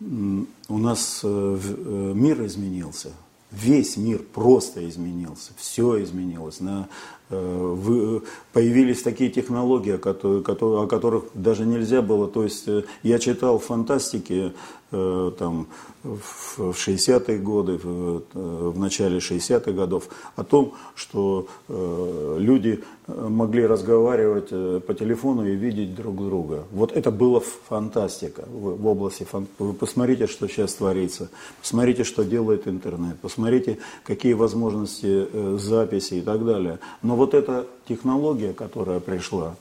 у 0.00 0.78
нас 0.78 1.20
э, 1.22 1.58
э, 1.62 2.12
мир 2.14 2.44
изменился. 2.46 3.10
Весь 3.50 3.96
мир 3.96 4.22
просто 4.32 4.88
изменился, 4.88 5.52
все 5.56 6.02
изменилось. 6.02 6.60
На, 6.60 6.88
э, 7.28 8.20
появились 8.52 9.02
такие 9.02 9.30
технологии, 9.30 9.92
о 9.92 10.86
которых 10.86 11.24
даже 11.34 11.66
нельзя 11.66 12.00
было. 12.00 12.28
То 12.28 12.44
есть 12.44 12.68
я 13.02 13.18
читал 13.18 13.58
фантастики 13.58 14.52
там, 14.90 15.66
в 16.02 16.58
60-е 16.58 17.38
годы, 17.38 17.78
в, 17.82 18.22
в 18.34 18.78
начале 18.78 19.18
60-х 19.18 19.72
годов, 19.72 20.08
о 20.36 20.44
том, 20.44 20.74
что 20.94 21.46
э, 21.68 22.36
люди 22.38 22.82
могли 23.06 23.66
разговаривать 23.66 24.48
э, 24.50 24.80
по 24.86 24.94
телефону 24.94 25.46
и 25.46 25.54
видеть 25.54 25.94
друг 25.94 26.16
друга. 26.16 26.64
Вот 26.72 26.92
это 26.92 27.10
было 27.10 27.40
фантастика 27.40 28.44
в, 28.46 28.76
в 28.76 28.86
области 28.86 29.24
фан... 29.24 29.46
Вы 29.58 29.72
посмотрите, 29.72 30.26
что 30.26 30.48
сейчас 30.48 30.74
творится, 30.74 31.30
посмотрите, 31.60 32.04
что 32.04 32.24
делает 32.24 32.68
интернет, 32.68 33.18
посмотрите, 33.20 33.78
какие 34.04 34.32
возможности 34.32 35.26
э, 35.32 35.56
записи 35.60 36.14
и 36.14 36.20
так 36.20 36.44
далее. 36.44 36.78
Но 37.02 37.16
вот 37.16 37.34
эта 37.34 37.66
технология, 37.88 38.52
которая 38.52 39.00
пришла, 39.00 39.56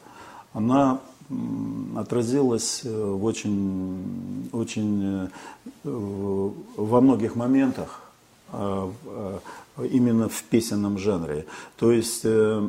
она 0.53 1.01
отразилась 1.95 2.81
э, 2.83 2.89
в 2.89 3.23
очень, 3.23 4.49
очень 4.51 5.29
э, 5.83 6.49
во 6.75 7.01
многих 7.01 7.35
моментах 7.35 8.01
а, 8.51 8.91
а, 9.05 9.39
именно 9.83 10.27
в 10.27 10.43
песенном 10.43 10.97
жанре. 10.97 11.45
То 11.77 11.91
есть 11.91 12.21
э, 12.23 12.67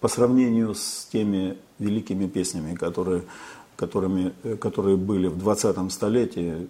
по 0.00 0.08
сравнению 0.08 0.74
с 0.74 1.08
теми 1.12 1.56
великими 1.78 2.26
песнями, 2.26 2.74
которые, 2.74 3.22
которыми, 3.76 4.32
которые 4.60 4.96
были 4.96 5.28
в 5.28 5.38
20 5.38 5.92
столетии, 5.92 6.68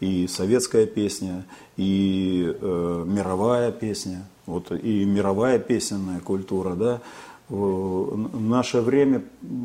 и 0.00 0.26
советская 0.26 0.84
песня, 0.84 1.46
и 1.78 2.54
э, 2.60 3.04
мировая 3.06 3.72
песня, 3.72 4.26
вот, 4.44 4.70
и 4.70 5.04
мировая 5.06 5.58
песенная 5.58 6.20
культура, 6.20 6.74
да, 6.74 7.00
наше 7.48 8.80
время, 8.80 9.22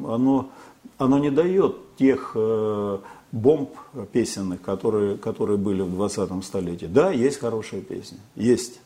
оно, 0.07 0.49
оно 0.97 1.19
не 1.19 1.31
дает 1.31 1.77
тех 1.97 2.33
э, 2.35 2.97
бомб 3.31 3.71
песенных, 4.11 4.61
которые, 4.61 5.17
которые 5.17 5.57
были 5.57 5.81
в 5.81 5.91
20 5.91 6.43
столетии. 6.43 6.85
Да, 6.85 7.11
есть 7.11 7.39
хорошие 7.39 7.81
песни, 7.81 8.19
есть. 8.35 8.79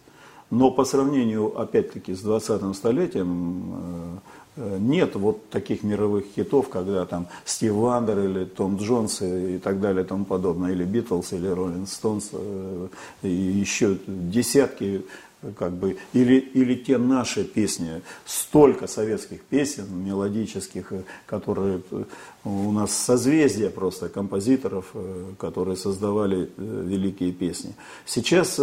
Но 0.52 0.72
по 0.72 0.86
сравнению, 0.86 1.60
опять-таки, 1.60 2.14
с 2.14 2.22
20 2.22 2.76
столетием, 2.76 3.64
э, 3.66 4.18
э, 4.58 4.78
нет 4.80 5.16
вот 5.16 5.50
таких 5.50 5.84
мировых 5.84 6.26
хитов, 6.36 6.70
когда 6.70 7.06
там 7.06 7.28
Стиви 7.44 7.74
Вандер 7.74 8.20
или 8.20 8.46
Том 8.46 8.78
Джонс 8.78 9.22
и 9.22 9.58
так 9.58 9.82
далее 9.82 10.06
и 10.06 10.08
тому 10.08 10.24
подобное, 10.24 10.72
или 10.72 10.86
Битлз, 10.86 11.34
или 11.34 11.48
Роллинг 11.48 11.90
Стоунс, 11.90 12.32
и 13.24 13.28
еще 13.28 13.98
десятки 14.08 15.04
как 15.58 15.74
бы, 15.74 15.98
или, 16.14 16.36
или 16.36 16.76
те 16.76 16.98
наши 16.98 17.44
песни, 17.44 18.02
столько 18.26 18.88
советских 18.88 19.42
песен 19.42 19.86
мелодических, 20.04 20.92
э, 20.92 21.04
которые 21.26 21.82
э, 21.92 22.04
у 22.44 22.72
нас 22.72 22.96
созвездие 22.96 23.70
просто 23.70 24.10
композиторов, 24.10 24.92
э, 24.94 25.32
которые 25.38 25.78
создавали 25.78 26.50
великие 26.58 27.32
песни. 27.32 27.74
Сейчас 28.06 28.60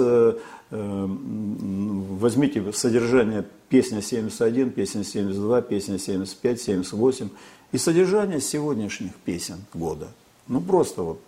возьмите 0.70 2.72
содержание 2.72 3.44
песня 3.68 4.00
71, 4.00 4.70
песня 4.70 5.04
72, 5.04 5.62
песня 5.62 5.98
75, 5.98 6.60
78 6.60 7.28
и 7.72 7.78
содержание 7.78 8.40
сегодняшних 8.40 9.14
песен 9.16 9.58
года. 9.74 10.08
Ну 10.48 10.60
просто 10.60 11.02
вот 11.02 11.20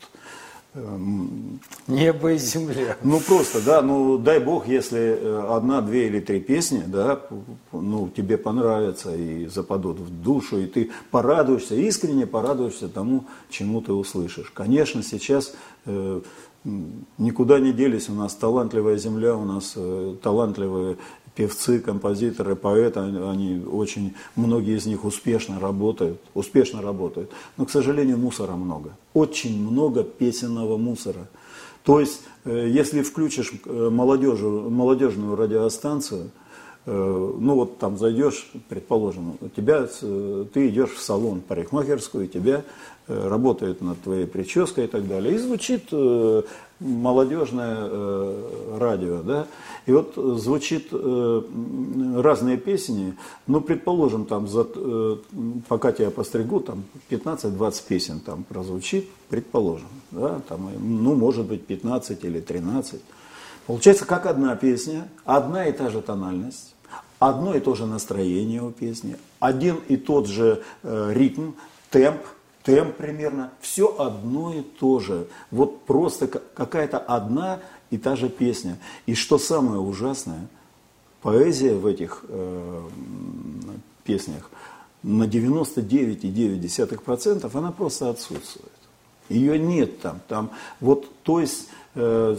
Небо 1.86 2.32
и 2.32 2.38
земля. 2.38 2.96
Ну 3.04 3.20
просто, 3.20 3.64
да, 3.64 3.80
ну 3.80 4.18
дай 4.18 4.40
бог, 4.40 4.66
если 4.66 4.98
э, 4.98 5.46
одна, 5.50 5.80
две 5.80 6.08
или 6.08 6.18
три 6.18 6.40
песни, 6.40 6.82
да, 6.84 7.20
ну 7.70 8.08
тебе 8.08 8.36
понравятся 8.36 9.14
и 9.14 9.46
западут 9.46 10.00
в 10.00 10.10
душу, 10.10 10.58
и 10.58 10.66
ты 10.66 10.90
порадуешься, 11.12 11.76
искренне 11.76 12.26
порадуешься 12.26 12.88
тому, 12.88 13.26
чему 13.50 13.82
ты 13.82 13.92
услышишь. 13.92 14.50
Конечно, 14.50 15.04
сейчас 15.04 15.54
э, 15.86 16.20
никуда 17.18 17.60
не 17.60 17.72
делись, 17.72 18.08
у 18.08 18.14
нас 18.14 18.34
талантливая 18.34 18.96
земля, 18.96 19.36
у 19.36 19.44
нас 19.44 19.74
э, 19.76 20.16
талантливые 20.22 20.96
певцы, 21.34 21.80
композиторы, 21.80 22.54
поэты, 22.56 23.00
они 23.00 23.62
очень, 23.64 24.14
многие 24.36 24.76
из 24.76 24.86
них 24.86 25.04
успешно 25.04 25.58
работают, 25.58 26.20
успешно 26.34 26.82
работают. 26.82 27.30
Но, 27.56 27.66
к 27.66 27.70
сожалению, 27.70 28.18
мусора 28.18 28.52
много. 28.52 28.96
Очень 29.12 29.60
много 29.60 30.04
песенного 30.04 30.76
мусора. 30.76 31.28
То 31.84 32.00
есть, 32.00 32.22
э, 32.44 32.68
если 32.70 33.02
включишь 33.02 33.52
э, 33.64 33.88
молодежу, 33.90 34.70
молодежную 34.70 35.36
радиостанцию, 35.36 36.30
э, 36.86 36.90
ну 37.38 37.54
вот 37.54 37.78
там 37.78 37.98
зайдешь, 37.98 38.50
предположим, 38.68 39.36
у 39.40 39.48
тебя, 39.48 39.86
ты 39.86 40.68
идешь 40.68 40.92
в 40.92 41.00
салон 41.00 41.40
парикмахерскую, 41.40 42.24
и 42.24 42.28
тебя 42.28 42.64
работает 43.06 43.80
над 43.80 44.00
твоей 44.02 44.26
прической 44.26 44.84
и 44.84 44.88
так 44.88 45.06
далее. 45.06 45.34
И 45.34 45.38
звучит 45.38 45.92
молодежное 46.80 47.76
э, 47.80 48.76
радио, 48.78 49.22
да, 49.22 49.46
и 49.86 49.92
вот 49.92 50.14
звучит 50.16 50.88
э, 50.92 51.42
разные 52.16 52.56
песни, 52.56 53.16
ну, 53.46 53.60
предположим, 53.60 54.26
там, 54.26 54.48
за, 54.48 54.66
э, 54.74 55.16
пока 55.68 55.92
тебя 55.92 56.10
постригу, 56.10 56.60
там, 56.60 56.84
15-20 57.10 57.86
песен 57.86 58.20
там 58.20 58.44
прозвучит, 58.44 59.08
предположим, 59.28 59.88
да, 60.10 60.40
там, 60.48 60.68
ну, 60.78 61.14
может 61.14 61.46
быть, 61.46 61.64
15 61.64 62.24
или 62.24 62.40
13. 62.40 63.00
Получается, 63.66 64.04
как 64.04 64.26
одна 64.26 64.54
песня, 64.56 65.08
одна 65.24 65.66
и 65.66 65.72
та 65.72 65.90
же 65.90 66.02
тональность, 66.02 66.74
одно 67.18 67.54
и 67.54 67.60
то 67.60 67.74
же 67.74 67.86
настроение 67.86 68.62
у 68.62 68.70
песни, 68.70 69.16
один 69.38 69.76
и 69.88 69.96
тот 69.96 70.26
же 70.26 70.62
э, 70.82 71.12
ритм, 71.14 71.52
темп, 71.90 72.20
темп 72.64 72.96
примерно, 72.96 73.52
все 73.60 73.94
одно 73.96 74.52
и 74.52 74.62
то 74.62 74.98
же. 74.98 75.28
Вот 75.50 75.84
просто 75.84 76.26
какая-то 76.26 76.98
одна 76.98 77.60
и 77.90 77.98
та 77.98 78.16
же 78.16 78.28
песня. 78.28 78.78
И 79.06 79.14
что 79.14 79.38
самое 79.38 79.78
ужасное, 79.80 80.48
поэзия 81.22 81.74
в 81.74 81.86
этих 81.86 82.24
э, 82.28 82.82
песнях 84.02 84.50
на 85.02 85.24
99,9% 85.24 87.50
она 87.52 87.72
просто 87.72 88.08
отсутствует. 88.08 88.72
Ее 89.28 89.58
нет 89.58 90.00
там. 90.00 90.20
там 90.28 90.50
вот, 90.80 91.10
то 91.22 91.40
есть 91.40 91.68
э, 91.94 92.36
э, 92.36 92.38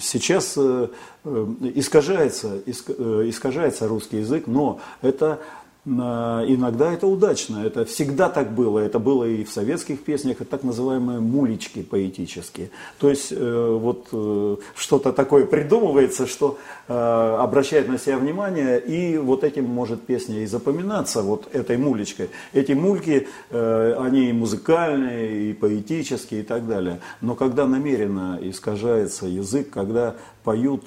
сейчас 0.00 0.54
э, 0.56 0.88
э 1.24 1.46
искажается, 1.74 2.58
иск, 2.66 2.90
э, 2.90 3.28
искажается 3.28 3.88
русский 3.88 4.18
язык, 4.18 4.46
но 4.46 4.80
это 5.02 5.40
Иногда 5.86 6.94
это 6.94 7.06
удачно, 7.06 7.58
это 7.58 7.84
всегда 7.84 8.30
так 8.30 8.54
было, 8.54 8.78
это 8.78 8.98
было 8.98 9.24
и 9.24 9.44
в 9.44 9.50
советских 9.50 10.02
песнях, 10.02 10.40
это 10.40 10.50
так 10.52 10.62
называемые 10.62 11.20
мулечки 11.20 11.82
поэтические. 11.82 12.70
То 12.98 13.10
есть 13.10 13.30
э, 13.30 13.78
вот 13.78 14.08
э, 14.10 14.56
что-то 14.74 15.12
такое 15.12 15.44
придумывается, 15.44 16.26
что 16.26 16.56
э, 16.88 16.94
обращает 16.94 17.88
на 17.88 17.98
себя 17.98 18.16
внимание, 18.16 18.80
и 18.80 19.18
вот 19.18 19.44
этим 19.44 19.66
может 19.66 20.00
песня 20.00 20.42
и 20.42 20.46
запоминаться, 20.46 21.20
вот 21.20 21.54
этой 21.54 21.76
мулечкой. 21.76 22.30
Эти 22.54 22.72
мульки, 22.72 23.28
они 23.50 24.30
и 24.30 24.32
музыкальные, 24.32 25.50
и 25.50 25.52
поэтические, 25.52 26.40
и 26.40 26.44
так 26.44 26.66
далее. 26.66 27.00
Но 27.20 27.34
когда 27.34 27.66
намеренно 27.66 28.38
искажается 28.40 29.26
язык, 29.26 29.68
когда 29.68 30.16
поют 30.44 30.84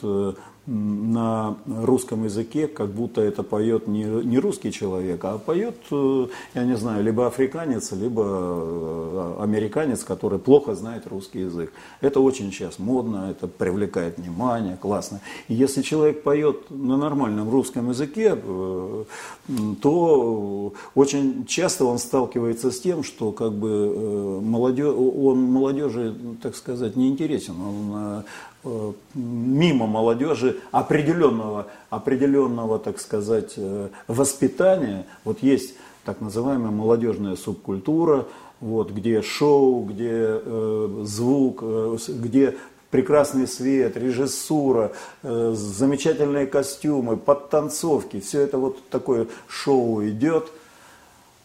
на 0.67 1.55
русском 1.65 2.25
языке, 2.25 2.67
как 2.67 2.89
будто 2.89 3.21
это 3.21 3.41
поет 3.41 3.87
не, 3.87 4.03
не 4.03 4.37
русский 4.37 4.73
человек, 4.73 5.23
а 5.23 5.37
поет, 5.37 5.77
э, 5.91 6.27
я 6.55 6.65
не 6.65 6.75
знаю, 6.75 7.03
либо 7.05 7.25
африканец, 7.25 7.93
либо 7.93 8.23
э, 8.25 9.35
американец, 9.39 10.03
который 10.03 10.39
плохо 10.39 10.75
знает 10.75 11.07
русский 11.07 11.39
язык. 11.39 11.71
Это 12.01 12.19
очень 12.19 12.51
сейчас 12.51 12.79
модно, 12.79 13.29
это 13.31 13.47
привлекает 13.47 14.17
внимание, 14.17 14.75
классно. 14.75 15.21
И 15.47 15.53
если 15.53 15.81
человек 15.81 16.21
поет 16.23 16.69
на 16.69 16.97
нормальном 16.97 17.49
русском 17.49 17.89
языке, 17.89 18.37
э, 18.37 19.03
то 19.81 20.73
очень 20.95 21.45
часто 21.45 21.85
он 21.85 21.97
сталкивается 21.97 22.71
с 22.71 22.79
тем, 22.81 23.03
что 23.03 23.31
как 23.31 23.53
бы 23.53 24.41
молодежь, 24.41 24.93
он 24.93 25.43
молодежи, 25.43 26.13
так 26.41 26.57
сказать, 26.57 26.97
не 26.97 27.07
интересен. 27.07 27.53
Он 27.61 28.23
мимо 29.13 29.87
молодежи 29.87 30.59
определенного, 30.71 31.67
определенного, 31.89 32.79
так 32.79 32.99
сказать, 32.99 33.53
э, 33.57 33.89
воспитания. 34.07 35.05
Вот 35.23 35.41
есть 35.41 35.75
так 36.03 36.21
называемая 36.21 36.71
молодежная 36.71 37.35
субкультура, 37.35 38.25
вот, 38.59 38.91
где 38.91 39.21
шоу, 39.21 39.83
где 39.83 40.41
э, 40.43 41.03
звук, 41.03 41.59
э, 41.61 41.97
где 42.07 42.55
прекрасный 42.89 43.47
свет, 43.47 43.97
режиссура, 43.97 44.93
э, 45.23 45.53
замечательные 45.55 46.47
костюмы, 46.47 47.17
подтанцовки. 47.17 48.19
Все 48.19 48.41
это 48.41 48.57
вот 48.57 48.87
такое 48.89 49.27
шоу 49.47 50.03
идет. 50.07 50.51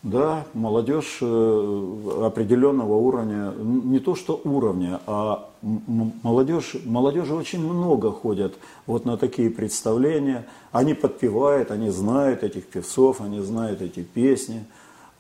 Да, 0.03 0.47
молодежь 0.53 1.19
э, 1.21 2.25
определенного 2.25 2.95
уровня, 2.95 3.53
не 3.57 4.01
то 4.01 4.17
что 4.17 4.41
уровня, 4.43 5.01
а 5.07 5.49
молодежь, 5.63 6.77
молодежи 6.85 7.35
очень 7.35 7.61
много 7.61 8.11
ходят 8.11 8.55
вот 8.87 9.05
на 9.05 9.17
такие 9.17 9.51
представления. 9.51 10.47
Они 10.73 10.95
подпевают, 10.95 11.71
они 11.71 11.91
знают 11.91 12.43
этих 12.43 12.67
певцов, 12.67 13.21
они 13.21 13.41
знают 13.41 13.81
эти 13.81 14.03
песни. 14.03 14.65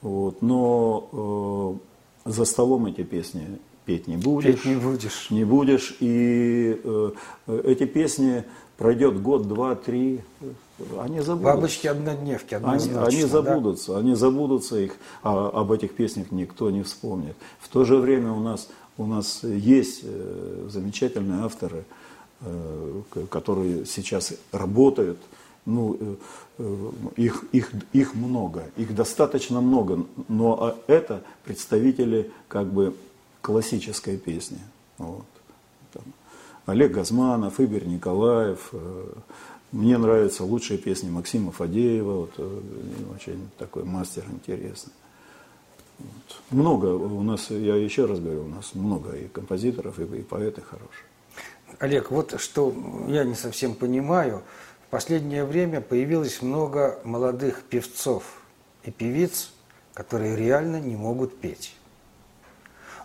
Вот, 0.01 0.43
но 0.43 1.79
э, 2.25 2.31
за 2.31 2.45
столом 2.45 2.87
эти 2.87 3.03
песни 3.03 3.47
петь 3.85 4.09
не 4.09 4.17
будешь. 4.17 4.63
Петь 4.63 4.65
не 4.65 4.77
будешь. 4.77 5.31
Не 5.31 5.45
будешь. 5.45 5.97
И 6.01 6.81
э, 6.83 7.11
эти 7.65 7.87
песни 7.87 8.45
пройдет 8.77 9.23
год, 9.23 9.47
два, 9.47 9.77
три, 9.77 10.23
они 10.99 11.21
забудутся. 11.21 11.55
Бабочки-однодневки, 11.55 12.55
они, 12.55 12.93
они 12.95 13.23
забудутся, 13.23 13.93
да? 13.93 13.99
они 13.99 14.15
забудутся, 14.15 14.79
их, 14.79 14.97
а, 15.23 15.51
об 15.51 15.73
этих 15.73 15.95
песнях 15.95 16.31
никто 16.31 16.71
не 16.71 16.83
вспомнит. 16.83 17.37
В 17.61 17.69
то 17.69 17.85
же 17.85 17.97
время 17.97 18.33
у 18.33 18.41
нас, 18.41 18.69
у 18.99 19.07
нас 19.07 19.43
есть 19.43 20.01
э, 20.05 20.69
замечательные 20.71 21.43
авторы, 21.43 21.85
э, 22.41 23.03
которые 23.31 23.87
сейчас 23.87 24.35
работают, 24.53 25.19
ну, 25.65 25.97
э, 26.59 26.91
их, 27.17 27.45
их, 27.53 27.73
их 27.93 28.15
много, 28.15 28.65
их 28.77 28.95
достаточно 28.95 29.61
много, 29.61 30.05
но 30.29 30.63
а 30.63 30.79
это 30.87 31.23
представители 31.45 32.31
как 32.49 32.67
бы 32.67 32.95
классической 33.41 34.19
песни. 34.19 34.59
Вот. 34.99 35.25
Там, 35.93 36.05
Олег 36.67 36.93
Газманов, 36.93 37.59
Игорь 37.61 37.87
Николаев, 37.87 38.73
мне 39.73 39.97
нравятся 39.97 40.45
лучшие 40.45 40.79
песни 40.79 41.09
Максима 41.09 41.51
Фадеева, 41.51 42.13
вот, 42.13 42.39
очень 43.17 43.49
такой 43.59 43.85
мастер 43.85 44.25
интересный. 44.31 44.93
Вот. 45.99 46.43
Много 46.51 46.87
у 46.87 47.23
нас, 47.23 47.51
я 47.51 47.77
еще 47.77 48.07
раз 48.07 48.21
говорю, 48.21 48.45
у 48.45 48.49
нас 48.49 48.75
много 48.75 49.17
и 49.17 49.29
композиторов, 49.29 49.99
и, 49.99 50.03
и 50.03 50.23
поэты 50.23 50.63
хорошие. 50.63 51.07
Олег, 51.79 52.11
вот 52.11 52.41
что 52.41 52.75
я 53.09 53.25
не 53.25 53.35
совсем 53.35 53.75
понимаю. 53.75 54.43
В 54.87 54.91
последнее 54.91 55.45
время 55.45 55.81
появилось 55.81 56.43
много 56.43 56.99
молодых 57.05 57.63
певцов 57.63 58.25
и 58.85 58.91
певиц, 58.91 59.51
которые 59.95 60.37
реально 60.37 60.81
не 60.81 60.97
могут 60.97 61.39
петь 61.39 61.75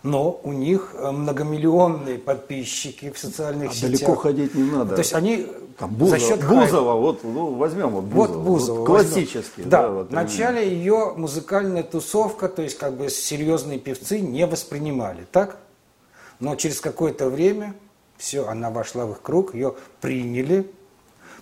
но 0.02 0.40
у 0.42 0.52
них 0.52 0.94
многомиллионные 0.94 2.18
подписчики 2.18 3.10
в 3.10 3.18
социальных 3.18 3.70
а 3.70 3.74
сетях. 3.74 3.90
Далеко 3.90 4.14
ходить 4.14 4.54
не 4.54 4.70
надо. 4.70 4.94
То 4.94 5.00
есть 5.00 5.12
они 5.12 5.46
Там 5.78 5.90
Бузова, 5.90 6.18
за 6.18 6.26
счет 6.26 6.44
Бузова, 6.44 6.94
вот 6.94 7.22
ну, 7.22 7.54
возьмем 7.54 7.90
вот 7.90 8.04
Бузова, 8.04 8.26
вот 8.26 8.44
Бузова 8.44 8.78
вот 8.80 8.86
классический. 8.86 9.62
Да, 9.62 9.82
да 9.82 9.90
вот, 9.90 10.10
вначале 10.10 10.68
ее 10.68 11.14
музыкальная 11.16 11.84
тусовка, 11.84 12.48
то 12.48 12.62
есть 12.62 12.76
как 12.76 12.96
бы 12.96 13.08
серьезные 13.08 13.78
певцы 13.78 14.18
не 14.18 14.44
воспринимали, 14.46 15.24
так? 15.30 15.58
Но 16.40 16.56
через 16.56 16.80
какое-то 16.80 17.30
время 17.30 17.74
все, 18.16 18.48
она 18.48 18.70
вошла 18.70 19.06
в 19.06 19.12
их 19.12 19.22
круг, 19.22 19.54
ее 19.54 19.76
приняли, 20.00 20.68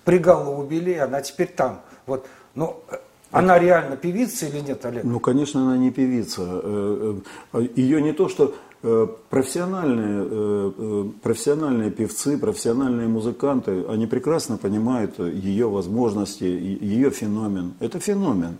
приголубили, 0.04 0.90
и 0.90 0.98
она 0.98 1.22
теперь 1.22 1.48
там. 1.48 1.80
Вот, 2.04 2.26
но 2.54 2.82
э, 2.90 2.96
она 3.30 3.58
реально 3.58 3.96
певица 3.96 4.46
или 4.46 4.60
нет, 4.60 4.84
Олег? 4.84 5.02
Ну, 5.02 5.18
конечно, 5.18 5.62
она 5.62 5.78
не 5.78 5.90
певица. 5.90 6.42
Э, 6.42 7.18
э, 7.54 7.68
ее 7.74 8.02
не 8.02 8.12
то, 8.12 8.28
что 8.28 8.54
профессиональные, 8.82 11.12
профессиональные 11.22 11.90
певцы, 11.90 12.38
профессиональные 12.38 13.08
музыканты, 13.08 13.84
они 13.88 14.06
прекрасно 14.06 14.58
понимают 14.58 15.18
ее 15.18 15.68
возможности, 15.68 16.44
ее 16.44 17.10
феномен. 17.10 17.74
Это 17.80 17.98
феномен. 17.98 18.58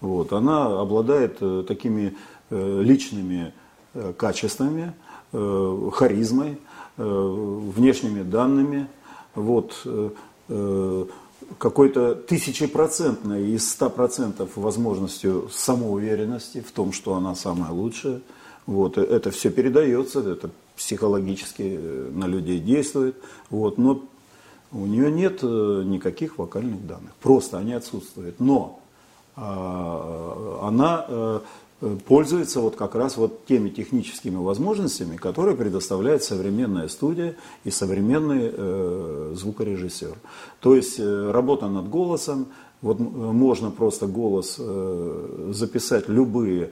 Вот. 0.00 0.32
Она 0.32 0.80
обладает 0.80 1.40
такими 1.66 2.14
личными 2.50 3.52
качествами, 4.16 4.92
харизмой, 5.32 6.58
внешними 6.96 8.22
данными. 8.22 8.86
Вот 9.34 9.84
какой-то 11.58 12.14
тысячепроцентной 12.14 13.50
из 13.50 13.70
ста 13.70 13.88
процентов 13.88 14.56
возможностью 14.56 15.48
самоуверенности 15.52 16.60
в 16.60 16.70
том, 16.72 16.92
что 16.92 17.14
она 17.14 17.34
самая 17.34 17.72
лучшая. 17.72 18.20
Вот, 18.66 18.98
это 18.98 19.30
все 19.30 19.50
передается, 19.50 20.20
это 20.20 20.50
психологически 20.76 21.78
э, 21.78 22.10
на 22.12 22.26
людей 22.26 22.58
действует. 22.58 23.16
Вот, 23.50 23.78
но 23.78 24.02
у 24.72 24.86
нее 24.86 25.10
нет 25.10 25.40
э, 25.42 25.82
никаких 25.84 26.38
вокальных 26.38 26.86
данных. 26.86 27.12
Просто 27.20 27.58
они 27.58 27.72
отсутствуют. 27.72 28.40
Но 28.40 28.80
а, 29.36 30.60
она 30.62 31.06
э, 31.08 31.40
Э, 31.82 31.96
пользуется 32.06 32.60
вот 32.60 32.76
как 32.76 32.94
раз 32.94 33.16
вот 33.16 33.44
теми 33.44 33.68
техническими 33.68 34.36
возможностями, 34.36 35.16
которые 35.16 35.56
предоставляет 35.56 36.22
современная 36.22 36.88
студия 36.88 37.36
и 37.64 37.70
современный 37.70 38.50
э, 38.52 39.34
звукорежиссер. 39.36 40.16
То 40.60 40.74
есть 40.74 40.98
э, 40.98 41.30
работа 41.30 41.68
над 41.68 41.88
голосом, 41.90 42.46
вот 42.80 42.98
э, 42.98 43.02
можно 43.02 43.70
просто 43.70 44.06
голос 44.06 44.56
э, 44.58 45.50
записать 45.52 46.08
любые, 46.08 46.64
э, 46.64 46.70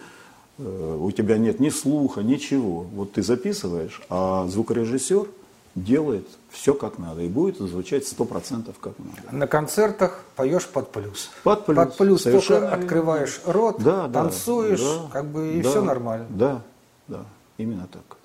у 0.59 1.11
тебя 1.11 1.39
нет 1.39 1.61
ни 1.61 1.71
слуха, 1.71 2.23
ничего. 2.23 2.83
Вот 2.83 3.13
ты 3.13 3.23
записываешь, 3.23 4.01
а 4.09 4.47
звукорежиссер– 4.49 5.27
делает 5.75 6.27
все 6.51 6.75
как 6.75 6.99
надо 6.99 7.23
и 7.23 7.29
будет 7.29 7.59
звучать 7.59 8.07
сто 8.07 8.25
процентов 8.25 8.79
как 8.79 8.95
надо. 8.99 9.37
На 9.37 9.47
концертах 9.47 10.21
поешь 10.37 10.67
под 10.67 10.93
плюс. 10.93 11.31
Под 11.43 11.67
плюс. 11.67 11.77
Под 11.77 11.97
плюс 11.97 12.23
Совершенно 12.23 12.71
только 12.71 12.75
открываешь 12.77 13.41
рот, 13.45 13.83
да, 13.83 14.09
танцуешь, 14.09 14.81
да, 14.81 15.09
как 15.13 15.27
бы 15.27 15.55
и 15.55 15.63
да, 15.63 15.71
все 15.71 15.83
нормально. 15.83 16.27
Да, 16.31 16.63
да, 17.09 17.25
именно 17.59 17.89
так. 17.89 18.17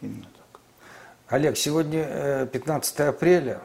Именно 0.00 0.24
так. 0.24 0.60
Олег, 1.28 1.56
сегодня 1.56 2.48
15 2.50 3.00
э, 3.00 3.08
апреля, 3.08 3.60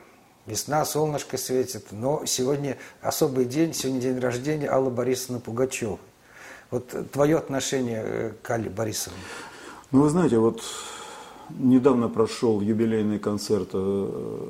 весна, 0.45 0.83
солнышко 0.83 1.37
светит, 1.37 1.87
но 1.91 2.25
сегодня 2.25 2.77
особый 3.01 3.45
день, 3.45 3.73
сегодня 3.73 4.01
день 4.01 4.19
рождения 4.19 4.67
Аллы 4.67 4.89
Борисовны 4.89 5.39
Пугачевой. 5.39 5.99
Вот 6.71 7.11
твое 7.11 7.37
отношение 7.37 8.01
э, 8.03 8.31
к 8.41 8.49
Алле 8.49 8.69
Борисовне? 8.69 9.19
Ну, 9.91 10.03
вы 10.03 10.09
знаете, 10.09 10.37
вот 10.37 10.63
недавно 11.49 12.07
прошел 12.07 12.61
юбилейный 12.61 13.19
концерт 13.19 13.71
э, 13.73 14.47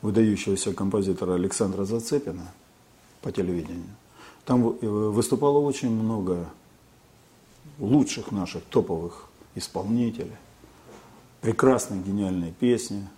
выдающегося 0.00 0.72
композитора 0.72 1.34
Александра 1.34 1.84
Зацепина 1.84 2.52
по 3.20 3.32
телевидению. 3.32 3.90
Там 4.44 4.62
выступало 4.62 5.58
очень 5.58 5.90
много 5.90 6.46
лучших 7.80 8.30
наших 8.30 8.62
топовых 8.64 9.26
исполнителей, 9.56 10.36
прекрасные 11.40 12.00
гениальные 12.00 12.52
песни 12.52 13.08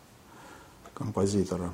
композитора. 0.95 1.71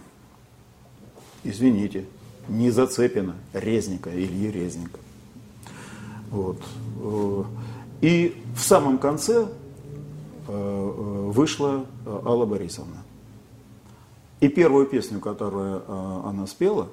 Извините, 1.45 2.07
не 2.49 2.71
Зацепина, 2.73 3.37
Резника, 3.53 4.11
Ильи 4.11 4.51
Резника. 4.51 4.99
Вот. 6.31 6.59
И 8.01 8.41
в 8.55 8.61
самом 8.61 8.99
конце 8.99 9.43
э, 9.43 9.49
э, 10.49 10.51
вышла 10.51 11.85
Алла 12.07 12.47
Борисовна. 12.47 13.03
И 14.41 14.49
первую 14.49 14.87
песню, 14.87 15.21
которую 15.21 15.83
э, 15.87 16.21
она 16.25 16.47
спела, 16.47 16.89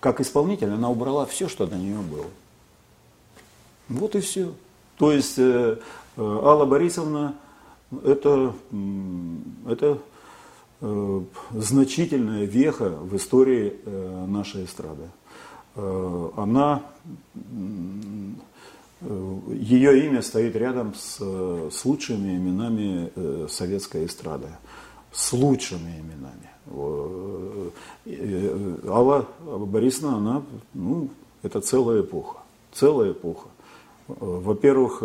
как 0.00 0.20
исполнитель, 0.20 0.70
она 0.70 0.88
убрала 0.88 1.26
все, 1.26 1.48
что 1.48 1.66
до 1.66 1.76
нее 1.76 1.98
было. 1.98 2.26
Вот 3.88 4.14
и 4.14 4.20
все. 4.20 4.52
То 4.96 5.12
есть 5.12 5.38
Алла 5.38 6.64
Борисовна 6.64 7.34
это, 8.04 8.54
это 9.66 9.98
значительная 11.52 12.44
веха 12.44 12.90
в 12.90 13.16
истории 13.16 13.78
нашей 14.26 14.64
эстрады. 14.64 15.08
Э, 15.76 16.30
она, 16.36 16.82
э, 19.02 19.38
ее 19.52 20.06
имя 20.06 20.22
стоит 20.22 20.56
рядом 20.56 20.94
с, 20.94 21.18
с 21.18 21.84
лучшими 21.84 22.36
именами 22.36 23.12
э, 23.14 23.46
советской 23.50 24.06
эстрады, 24.06 24.48
с 25.12 25.32
лучшими 25.32 26.00
именами. 26.00 26.50
Алла 28.88 29.26
Борисовна, 29.44 30.16
она, 30.16 30.42
ну, 30.74 31.10
это 31.44 31.60
целая 31.60 32.00
эпоха, 32.00 32.38
целая 32.72 33.12
эпоха. 33.12 33.48
Во-первых, 34.08 35.00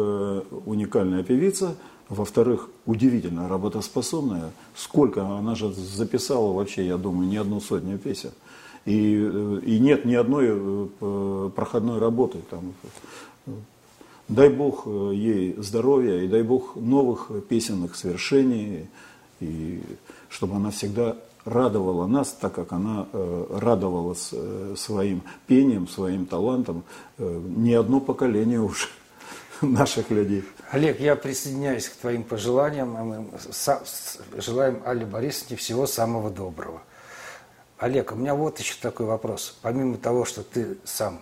уникальная 0.66 1.22
певица, 1.22 1.76
во-вторых, 2.10 2.70
удивительно 2.88 3.48
работоспособная. 3.48 4.52
Сколько 4.76 5.24
она 5.24 5.54
же 5.54 5.72
записала 5.72 6.52
вообще, 6.52 6.88
я 6.88 6.98
думаю, 6.98 7.28
не 7.30 7.38
одну 7.38 7.62
сотню 7.62 8.00
песен. 8.00 8.32
И, 8.86 9.14
и 9.64 9.80
нет 9.80 10.06
ни 10.06 10.16
одной 10.16 10.48
э, 10.50 11.50
проходной 11.56 12.00
работы. 12.00 12.40
Там. 12.50 12.74
Дай 14.28 14.50
Бог 14.50 14.84
э, 14.86 15.12
ей 15.14 15.56
здоровья 15.60 16.22
и 16.22 16.28
дай 16.28 16.42
Бог 16.42 16.76
новых 16.76 17.30
песенных 17.48 17.96
свершений, 17.96 18.88
и 19.40 19.82
чтобы 20.30 20.56
она 20.56 20.72
всегда 20.72 21.18
радовала 21.46 22.08
нас, 22.08 22.32
так 22.32 22.54
как 22.54 22.72
она 22.74 23.08
э, 23.14 23.46
радовала 23.60 24.16
своим 24.76 25.22
пением, 25.46 25.88
своим 25.88 26.26
талантом 26.26 26.84
не 27.18 27.74
одно 27.74 28.00
поколение 28.00 28.62
уже 28.62 28.88
наших 29.62 30.10
людей. 30.10 30.44
Олег, 30.72 31.00
я 31.00 31.16
присоединяюсь 31.16 31.88
к 31.88 31.98
твоим 31.98 32.24
пожеланиям. 32.24 32.90
Мы 32.94 33.26
желаем 34.38 34.82
Алле 34.86 35.06
Борисовне 35.06 35.58
всего 35.58 35.86
самого 35.86 36.32
доброго. 36.32 36.82
Олег, 37.82 38.12
у 38.12 38.16
меня 38.16 38.36
вот 38.36 38.60
еще 38.60 38.76
такой 38.80 39.08
вопрос. 39.08 39.58
Помимо 39.64 39.98
того, 39.98 40.24
что 40.24 40.44
ты 40.44 40.78
сам 40.84 41.20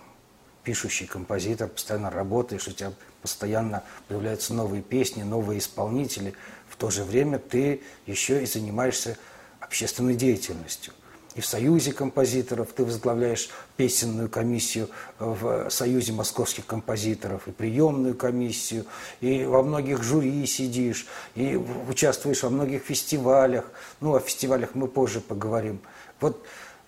пишущий 0.66 1.08
композитор, 1.08 1.70
постоянно 1.70 2.10
работаешь, 2.10 2.68
у 2.68 2.74
тебя 2.74 2.92
постоянно 3.22 3.82
появляются 4.10 4.54
новые 4.54 4.84
песни, 4.84 5.24
новые 5.24 5.60
исполнители, 5.60 6.34
в 6.68 6.76
то 6.76 6.90
же 6.90 7.06
время 7.06 7.40
ты 7.40 7.82
еще 8.06 8.44
и 8.44 8.46
занимаешься 8.46 9.18
общественной 9.62 10.16
деятельностью. 10.16 10.92
И 11.36 11.42
в 11.42 11.46
Союзе 11.46 11.94
композиторов 11.94 12.74
ты 12.74 12.84
возглавляешь 12.84 13.50
песенную 13.78 14.28
комиссию 14.28 14.90
в 15.18 15.70
Союзе 15.70 16.12
московских 16.12 16.66
композиторов, 16.66 17.48
и 17.48 17.52
приемную 17.52 18.16
комиссию, 18.16 18.86
и 19.22 19.46
во 19.46 19.64
многих 19.64 20.04
жюри 20.04 20.46
сидишь, 20.46 21.08
и 21.36 21.56
участвуешь 21.56 22.44
во 22.44 22.50
многих 22.50 22.84
фестивалях. 22.84 23.72
Ну, 24.02 24.16
о 24.16 24.20
фестивалях 24.20 24.72
мы 24.74 24.90
позже 24.90 25.22
поговорим. 25.22 25.80
Вот 26.20 26.44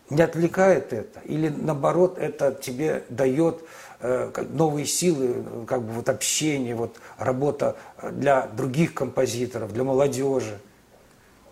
не 0.10 0.22
отвлекает 0.22 0.94
это? 0.94 1.20
Или 1.22 1.50
наоборот, 1.50 2.18
это 2.18 2.52
тебе 2.54 3.04
дает 3.10 3.64
э, 4.00 4.32
новые 4.50 4.86
силы, 4.86 5.66
как 5.68 5.82
бы 5.84 5.94
вот 5.94 6.10
общение, 6.10 6.76
вот 6.76 6.98
работа 7.18 7.78
для 8.12 8.48
других 8.48 8.94
композиторов, 8.94 9.74
для 9.74 9.84
молодежи? 9.84 10.60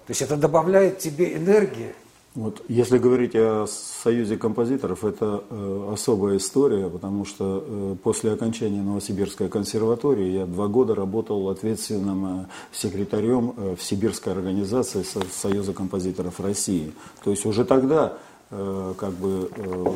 То 0.07 0.11
есть 0.11 0.21
это 0.21 0.35
добавляет 0.35 0.97
тебе 0.99 1.35
энергии? 1.35 1.93
Вот, 2.35 2.61
если 2.67 2.99
говорить 2.99 3.35
о 3.35 3.65
Союзе 3.67 4.37
композиторов, 4.37 5.03
это 5.03 5.43
э, 5.49 5.89
особая 5.91 6.37
история, 6.37 6.87
потому 6.87 7.25
что 7.25 7.63
э, 7.65 7.95
после 8.03 8.31
окончания 8.31 8.83
Новосибирской 8.83 9.49
консерватории 9.49 10.31
я 10.31 10.45
два 10.45 10.67
года 10.67 10.93
работал 10.93 11.49
ответственным 11.49 12.41
э, 12.41 12.45
секретарем 12.71 13.55
э, 13.57 13.75
в 13.75 13.81
Сибирской 13.81 14.31
организации 14.31 15.01
Со 15.01 15.21
Союза 15.31 15.73
композиторов 15.73 16.39
России. 16.39 16.93
То 17.23 17.31
есть 17.31 17.47
уже 17.47 17.65
тогда, 17.65 18.19
э, 18.51 18.93
как 18.95 19.13
бы 19.13 19.49
э, 19.55 19.91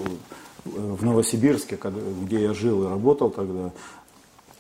в 0.66 1.06
Новосибирске, 1.06 1.78
где 2.24 2.42
я 2.42 2.54
жил 2.56 2.84
и 2.84 2.88
работал 2.88 3.30
тогда, 3.30 3.72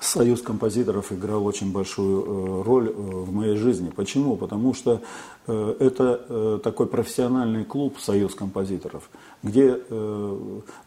Союз 0.03 0.41
композиторов 0.41 1.13
играл 1.13 1.45
очень 1.45 1.71
большую 1.71 2.23
э, 2.23 2.63
роль 2.63 2.89
э, 2.89 2.91
в 2.91 3.31
моей 3.31 3.55
жизни. 3.55 3.89
Почему? 3.89 4.35
Потому 4.35 4.73
что 4.73 5.01
э, 5.47 5.75
это 5.79 6.59
такой 6.61 6.87
профессиональный 6.87 7.63
клуб 7.63 7.97
Союз 7.99 8.35
композиторов, 8.35 9.09
где 9.41 9.79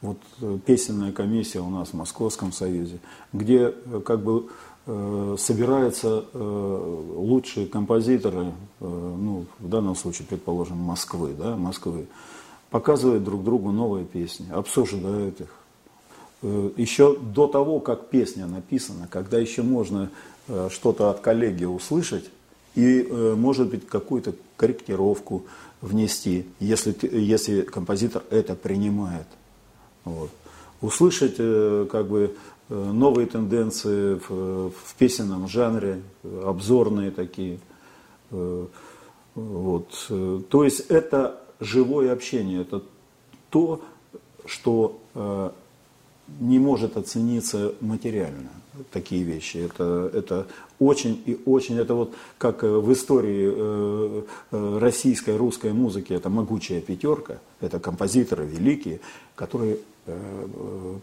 вот 0.03 0.19
песенная 0.67 1.13
комиссия 1.13 1.61
у 1.61 1.71
нас 1.71 1.89
в 1.89 1.95
Московском 1.95 2.53
Союзе, 2.53 2.99
где 3.33 3.73
как 4.05 4.23
бы 4.23 4.49
собираются 5.39 6.25
лучшие 6.33 7.67
композиторы, 7.67 8.53
ну, 8.81 9.47
в 9.59 9.69
данном 9.69 9.97
случае, 9.97 10.27
предположим, 10.29 10.79
Москвы, 10.79 11.35
да, 11.37 11.57
Москвы, 11.57 12.07
показывают 12.71 13.25
друг 13.25 13.43
другу 13.45 13.73
новые 13.73 14.05
песни, 14.05 14.49
обсуждают 14.51 15.41
их, 15.41 15.49
еще 16.77 17.17
до 17.17 17.47
того, 17.47 17.81
как 17.81 18.09
песня 18.09 18.47
написана, 18.47 19.09
когда 19.11 19.39
еще 19.39 19.63
можно 19.63 20.11
э, 20.49 20.69
что-то 20.71 21.11
от 21.11 21.21
коллеги 21.21 21.65
услышать 21.65 22.31
и, 22.75 23.03
э, 23.03 23.35
может 23.37 23.69
быть, 23.69 23.87
какую-то 23.87 24.35
корректировку 24.57 25.45
внести, 25.81 26.47
если, 26.61 26.95
если 27.11 27.63
композитор 27.63 28.23
это 28.31 28.55
принимает. 28.55 29.27
Вот. 30.05 30.31
Услышать 30.81 31.37
как 31.37 32.07
бы 32.07 32.37
новые 32.69 33.27
тенденции 33.27 34.21
в, 34.29 34.71
в 34.71 34.95
песенном 34.99 35.49
жанре, 35.49 36.03
обзорные 36.45 37.11
такие. 37.11 37.59
Вот. 38.31 39.89
То 40.49 40.65
есть 40.65 40.81
это 40.89 41.41
живое 41.61 42.13
общение, 42.13 42.61
это 42.63 42.83
то, 43.51 43.81
что 44.45 45.01
не 46.41 46.59
может 46.59 46.97
оцениться 46.97 47.75
материально 47.81 48.51
такие 48.93 49.23
вещи. 49.23 49.59
Это, 49.59 50.11
это 50.13 50.47
очень 50.79 51.23
и 51.25 51.39
очень, 51.47 51.79
это 51.79 51.95
вот 51.95 52.15
как 52.39 52.63
э, 52.63 52.69
в 52.69 52.93
истории 52.93 53.53
э, 53.55 54.23
э, 54.53 54.79
российской, 54.79 55.37
русской 55.37 55.73
музыки, 55.73 56.13
это 56.13 56.29
могучая 56.29 56.81
пятерка, 56.81 57.39
это 57.61 57.81
композиторы 57.81 58.45
великие, 58.45 59.01
которые 59.35 59.79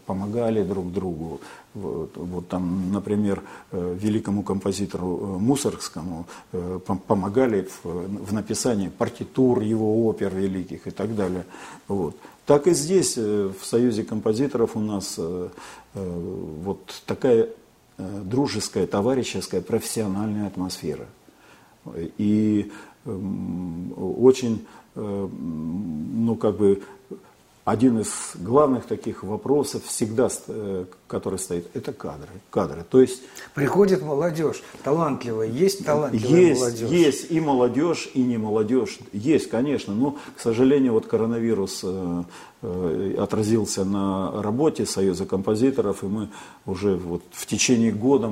помогали 0.06 0.62
друг 0.62 0.92
другу. 0.92 1.40
Вот, 1.74 2.16
вот 2.16 2.48
там, 2.48 2.92
например, 2.92 3.42
великому 3.72 4.42
композитору 4.42 5.38
Мусоргскому 5.38 6.26
помогали 7.06 7.68
в, 7.82 7.84
в 8.26 8.32
написании 8.32 8.88
партитур 8.88 9.60
его 9.60 10.06
опер 10.06 10.34
великих 10.34 10.86
и 10.86 10.90
так 10.90 11.14
далее. 11.14 11.44
Вот. 11.88 12.16
Так 12.46 12.66
и 12.66 12.74
здесь, 12.74 13.14
э, 13.16 13.50
в 13.58 13.64
Союзе 13.64 14.04
композиторов 14.04 14.76
у 14.76 14.80
нас 14.80 15.14
э, 15.18 15.48
э, 15.94 16.20
вот 16.62 17.02
такая 17.06 17.48
дружеская, 17.96 18.88
товарищеская, 18.88 19.60
профессиональная 19.60 20.48
атмосфера. 20.48 21.06
И 22.18 22.72
эм, 23.04 23.94
очень, 23.96 24.66
ну 24.96 26.34
как 26.34 26.56
бы, 26.56 26.82
один 27.64 27.98
из 28.00 28.32
главных 28.34 28.84
таких 28.84 29.22
вопросов 29.22 29.84
всегда, 29.86 30.28
э, 30.48 30.84
который 31.06 31.38
стоит, 31.38 31.68
это 31.74 31.92
кадры. 31.92 32.28
кадры. 32.50 32.84
То 32.88 33.00
есть 33.00 33.22
приходит 33.54 34.02
молодежь, 34.02 34.62
талантливая, 34.82 35.46
есть 35.46 35.84
талантливая 35.84 36.40
есть, 36.40 36.60
молодежь. 36.60 36.90
Есть 36.90 37.30
и 37.30 37.40
молодежь, 37.40 38.10
и 38.12 38.22
не 38.22 38.36
молодежь, 38.36 38.98
есть, 39.12 39.48
конечно, 39.48 39.94
но, 39.94 40.18
к 40.36 40.40
сожалению, 40.40 40.92
вот 40.92 41.06
коронавирус 41.06 41.80
э, 41.84 42.24
отразился 43.18 43.84
на 43.84 44.42
работе 44.42 44.86
Союза 44.86 45.26
композиторов, 45.26 46.02
и 46.02 46.06
мы 46.06 46.28
уже 46.66 46.96
вот 46.96 47.22
в 47.32 47.46
течение 47.46 47.92
года 47.92 48.30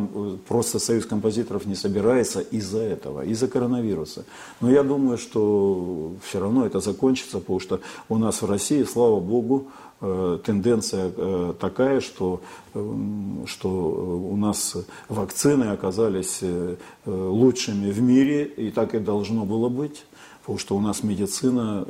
просто 0.49 0.79
Союз 0.79 1.07
композиторов 1.07 1.67
не 1.67 1.75
собирается 1.75 2.41
из-за 2.41 2.81
этого, 2.81 3.25
из-за 3.25 3.49
коронавируса. 3.49 4.25
Но 4.61 4.71
я 4.71 4.83
думаю, 4.83 5.19
что 5.19 6.13
все 6.23 6.41
равно 6.41 6.67
это 6.67 6.81
закончится, 6.81 7.39
потому 7.39 7.61
что 7.61 7.81
у 8.09 8.19
нас 8.19 8.43
в 8.43 8.47
России, 8.47 8.85
слава 8.85 9.21
богу, 9.21 9.69
э, 10.01 10.39
тенденция 10.45 11.13
э, 11.17 11.55
такая, 11.59 12.01
что, 12.01 12.41
эм, 12.75 13.45
что 13.47 13.69
у 13.69 14.37
нас 14.37 14.77
вакцины 15.09 15.65
оказались 15.65 16.39
э, 16.43 16.77
лучшими 17.07 17.91
в 17.91 18.01
мире, 18.01 18.45
и 18.45 18.71
так 18.71 18.95
и 18.95 18.99
должно 18.99 19.45
было 19.45 19.69
быть. 19.69 20.05
Потому 20.43 20.59
что 20.59 20.77
у 20.77 20.81
нас 20.81 21.03
медицина 21.05 21.87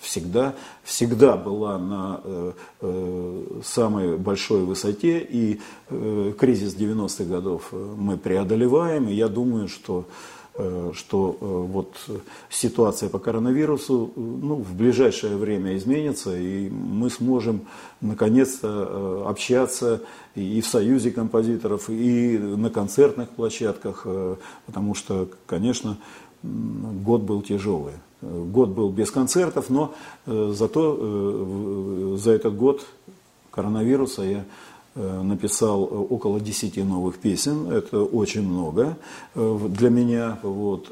всегда, 0.00 0.54
всегда 0.84 1.36
была 1.36 1.78
на 1.78 2.20
самой 3.64 4.16
большой 4.16 4.60
высоте, 4.64 5.18
и 5.18 5.60
кризис 6.38 6.76
90-х 6.76 7.24
годов 7.24 7.72
мы 7.72 8.16
преодолеваем, 8.16 9.08
и 9.08 9.14
я 9.14 9.26
думаю, 9.28 9.66
что 9.66 10.06
Э, 10.58 10.92
что 10.94 11.36
э, 11.38 11.44
вот 11.44 11.94
ситуация 12.48 13.10
по 13.10 13.18
коронавирусу 13.18 14.10
ну, 14.16 14.56
в 14.56 14.74
ближайшее 14.74 15.36
время 15.36 15.76
изменится, 15.76 16.34
и 16.34 16.70
мы 16.70 17.10
сможем 17.10 17.66
наконец-то 18.00 18.68
э, 18.68 19.28
общаться 19.28 20.00
и 20.34 20.62
в 20.62 20.66
Союзе 20.66 21.10
композиторов, 21.10 21.90
и 21.90 22.38
на 22.38 22.70
концертных 22.70 23.30
площадках, 23.30 24.06
потому 24.66 24.94
что, 24.94 25.28
конечно, 25.46 25.98
год 27.04 27.22
был 27.22 27.42
тяжелый. 27.42 27.94
Год 28.22 28.70
был 28.70 28.90
без 28.90 29.10
концертов, 29.10 29.68
но 29.68 29.94
зато 30.26 32.16
за 32.16 32.32
этот 32.32 32.56
год 32.56 32.86
коронавируса 33.50 34.22
я 34.22 34.44
Э, 34.98 35.22
написал 35.22 35.84
э, 35.84 35.94
около 35.94 36.40
10 36.40 36.78
новых 36.78 37.18
песен, 37.18 37.70
это 37.70 38.02
очень 38.02 38.40
много 38.40 38.96
э, 39.34 39.58
для 39.68 39.90
меня. 39.90 40.38
Вот. 40.42 40.90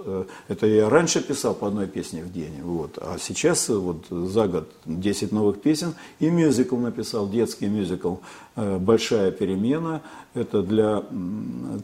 Это 0.49 0.67
я 0.67 0.91
раньше 0.91 1.23
писал 1.23 1.55
по 1.55 1.69
одной 1.69 1.87
песне 1.87 2.23
в 2.23 2.31
день, 2.31 2.61
вот. 2.63 2.99
а 3.01 3.17
сейчас 3.19 3.71
вот, 3.71 4.05
за 4.11 4.47
год 4.47 4.71
10 4.85 5.33
новых 5.33 5.63
песен 5.63 5.95
и 6.21 6.29
мюзикл 6.29 6.77
написал, 6.77 7.31
детский 7.31 7.67
мюзикл 7.67 8.17
«Большая 8.57 9.31
перемена». 9.31 10.03
Это 10.35 10.63
для 10.63 11.03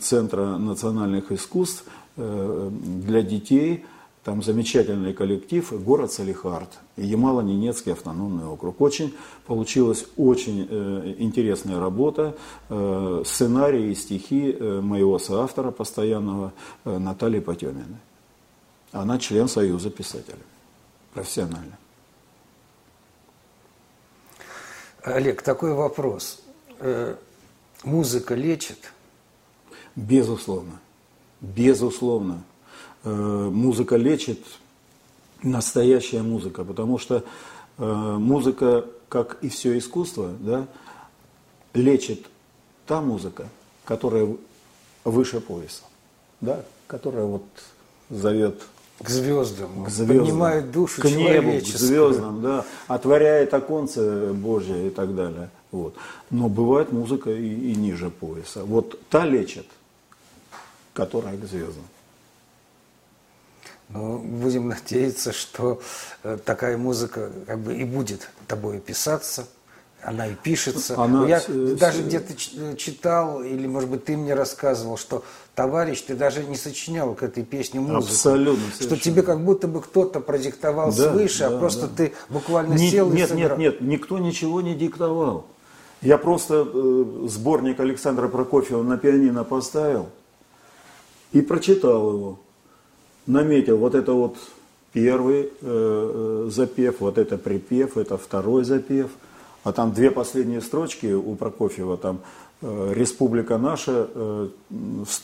Центра 0.02 0.58
национальных 0.58 1.32
искусств, 1.32 1.84
для 2.16 3.22
детей– 3.22 3.84
там 4.24 4.42
замечательный 4.42 5.14
коллектив, 5.14 5.82
город 5.82 6.12
Салихард, 6.12 6.68
Ямало-Ненецкий 6.96 7.92
автономный 7.92 8.44
округ. 8.44 8.80
Очень 8.82 9.16
получилась 9.46 10.04
очень 10.18 10.68
э, 10.68 11.14
интересная 11.18 11.80
работа, 11.80 12.36
э, 12.68 13.22
сценарий 13.24 13.90
и 13.90 13.94
стихи 13.94 14.52
э, 14.52 14.80
моего 14.82 15.18
соавтора 15.18 15.70
постоянного 15.70 16.52
э, 16.84 16.98
Натальи 16.98 17.40
Потеминой. 17.40 17.96
Она 18.92 19.18
член 19.18 19.48
Союза 19.48 19.88
писателей, 19.88 20.44
профессионально. 21.14 21.78
Олег, 25.02 25.40
такой 25.40 25.72
вопрос. 25.72 26.42
Э, 26.78 27.16
музыка 27.84 28.34
лечит? 28.34 28.92
Безусловно. 29.96 30.78
Безусловно. 31.40 32.42
Э, 33.04 33.10
музыка 33.10 33.96
лечит, 33.96 34.40
настоящая 35.42 36.22
музыка, 36.22 36.64
потому 36.64 36.98
что 36.98 37.24
э, 37.78 37.84
музыка, 38.18 38.84
как 39.08 39.38
и 39.42 39.48
все 39.48 39.78
искусство, 39.78 40.30
да, 40.38 40.66
лечит 41.72 42.26
та 42.86 43.00
музыка, 43.00 43.48
которая 43.84 44.36
выше 45.04 45.40
пояса, 45.40 45.82
да, 46.40 46.62
которая 46.86 47.24
вот 47.24 47.44
зовет 48.10 48.60
к 49.02 49.08
звездам, 49.08 49.84
к 49.84 49.88
звездам, 49.88 50.18
поднимает 50.18 50.70
душу 50.70 51.00
к 51.00 51.04
небу, 51.06 51.58
к 51.58 51.64
звездам, 51.64 52.42
да, 52.42 52.66
отворяет 52.86 53.54
оконце 53.54 54.32
Божье 54.34 54.88
и 54.88 54.90
так 54.90 55.14
далее. 55.14 55.48
Вот. 55.70 55.94
Но 56.30 56.48
бывает 56.48 56.92
музыка 56.92 57.30
и, 57.30 57.72
и 57.72 57.74
ниже 57.76 58.10
пояса. 58.10 58.64
Вот 58.64 59.00
та 59.08 59.24
лечит, 59.24 59.66
которая 61.00 61.36
к 61.36 61.44
звездам. 61.44 61.84
Но 63.88 64.18
будем 64.18 64.68
надеяться, 64.68 65.32
что 65.32 65.80
э, 66.22 66.38
такая 66.44 66.76
музыка 66.76 67.30
как 67.46 67.58
бы 67.58 67.74
и 67.74 67.84
будет 67.84 68.30
тобой 68.46 68.78
писаться, 68.78 69.48
она 70.02 70.28
и 70.28 70.34
пишется. 70.34 70.96
Она, 70.96 71.26
Я 71.26 71.40
с, 71.40 71.46
даже 71.48 72.02
где-то 72.02 72.32
э, 72.32 72.76
читал, 72.76 73.42
или, 73.42 73.66
может 73.66 73.90
быть, 73.90 74.04
ты 74.04 74.16
мне 74.16 74.34
рассказывал, 74.34 74.96
что 74.96 75.24
товарищ, 75.54 76.02
ты 76.02 76.14
даже 76.14 76.44
не 76.44 76.56
сочинял 76.56 77.14
к 77.14 77.22
этой 77.22 77.42
песне 77.42 77.80
музыку. 77.80 77.98
Абсолютно. 77.98 78.64
Совершенно. 78.64 78.96
Что 78.96 79.04
тебе 79.04 79.22
как 79.22 79.44
будто 79.44 79.66
бы 79.66 79.82
кто-то 79.82 80.20
продиктовал 80.20 80.92
да, 80.92 81.12
свыше, 81.12 81.44
а 81.44 81.50
да, 81.50 81.56
а 81.56 81.58
просто 81.58 81.86
да. 81.88 81.96
ты 81.96 82.12
буквально 82.28 82.74
не, 82.74 82.90
сел 82.90 83.10
нет, 83.10 83.28
и 83.28 83.32
сыграл. 83.32 83.58
Нет, 83.58 83.80
нет, 83.80 83.90
никто 83.90 84.18
ничего 84.18 84.60
не 84.60 84.74
диктовал. 84.74 85.46
Я 86.00 86.16
просто 86.16 86.66
э, 86.66 87.26
сборник 87.26 87.80
Александра 87.80 88.28
Прокофьева 88.28 88.82
на 88.82 88.96
пианино 88.96 89.44
поставил 89.44 90.08
и 91.32 91.40
прочитал 91.42 92.12
его 92.12 92.38
наметил 93.30 93.78
вот 93.78 93.94
это 93.94 94.12
вот 94.12 94.36
первый 94.92 95.42
э, 95.42 95.48
э, 95.62 96.50
запев, 96.50 96.96
вот 97.00 97.18
это 97.18 97.38
припев, 97.38 97.96
это 97.96 98.18
второй 98.18 98.64
запев, 98.64 99.10
а 99.62 99.72
там 99.72 99.92
две 99.92 100.10
последние 100.10 100.60
строчки 100.60 101.12
у 101.12 101.34
Прокофьева, 101.36 101.96
там 101.96 102.20
э, 102.62 102.92
«Республика 102.94 103.58
наша 103.58 104.08
э, 104.12 104.48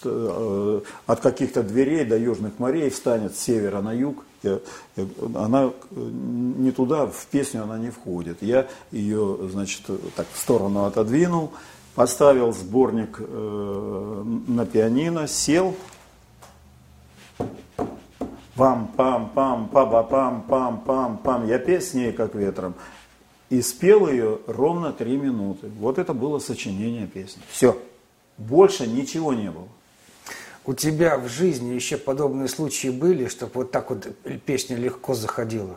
э, 0.05 0.81
от 1.07 1.21
каких-то 1.21 1.63
дверей 1.63 2.05
до 2.05 2.17
южных 2.17 2.59
морей 2.59 2.91
встанет 2.91 3.37
с 3.37 3.41
севера 3.41 3.81
на 3.81 3.93
юг». 3.93 4.25
Я, 4.43 4.61
я, 4.97 5.07
она 5.35 5.65
э, 5.65 5.71
не 5.97 6.71
туда, 6.71 7.07
в 7.07 7.27
песню 7.27 7.65
она 7.65 7.79
не 7.79 7.91
входит. 7.91 8.43
Я 8.43 8.69
ее, 8.93 9.39
значит, 9.51 9.83
так 10.15 10.27
в 10.33 10.39
сторону 10.39 10.85
отодвинул, 10.85 11.51
поставил 11.97 12.53
сборник 12.53 13.17
э, 13.19 14.23
на 14.47 14.65
пианино, 14.65 15.27
сел, 15.27 15.75
Пам-пам-пам, 18.57 19.69
па-ба-пам-пам-пам-пам. 19.69 21.47
Я 21.47 21.59
песней 21.59 22.13
как 22.13 22.35
ветром. 22.35 22.75
И 23.51 23.63
спел 23.63 24.09
ее 24.09 24.41
ровно 24.47 24.93
три 24.93 25.17
минуты. 25.17 25.69
Вот 25.79 25.99
это 25.99 26.15
было 26.15 26.39
сочинение 26.39 27.07
песни. 27.07 27.43
Все. 27.49 27.81
Больше 28.39 28.87
ничего 28.87 29.33
не 29.35 29.51
было. 29.51 29.69
У 30.65 30.75
тебя 30.75 31.17
в 31.17 31.29
жизни 31.29 31.75
еще 31.75 31.97
подобные 31.97 32.49
случаи 32.49 32.89
были, 32.89 33.29
чтобы 33.29 33.53
вот 33.55 33.71
так 33.71 33.91
вот 33.91 34.09
песня 34.47 34.77
легко 34.77 35.15
заходила? 35.15 35.77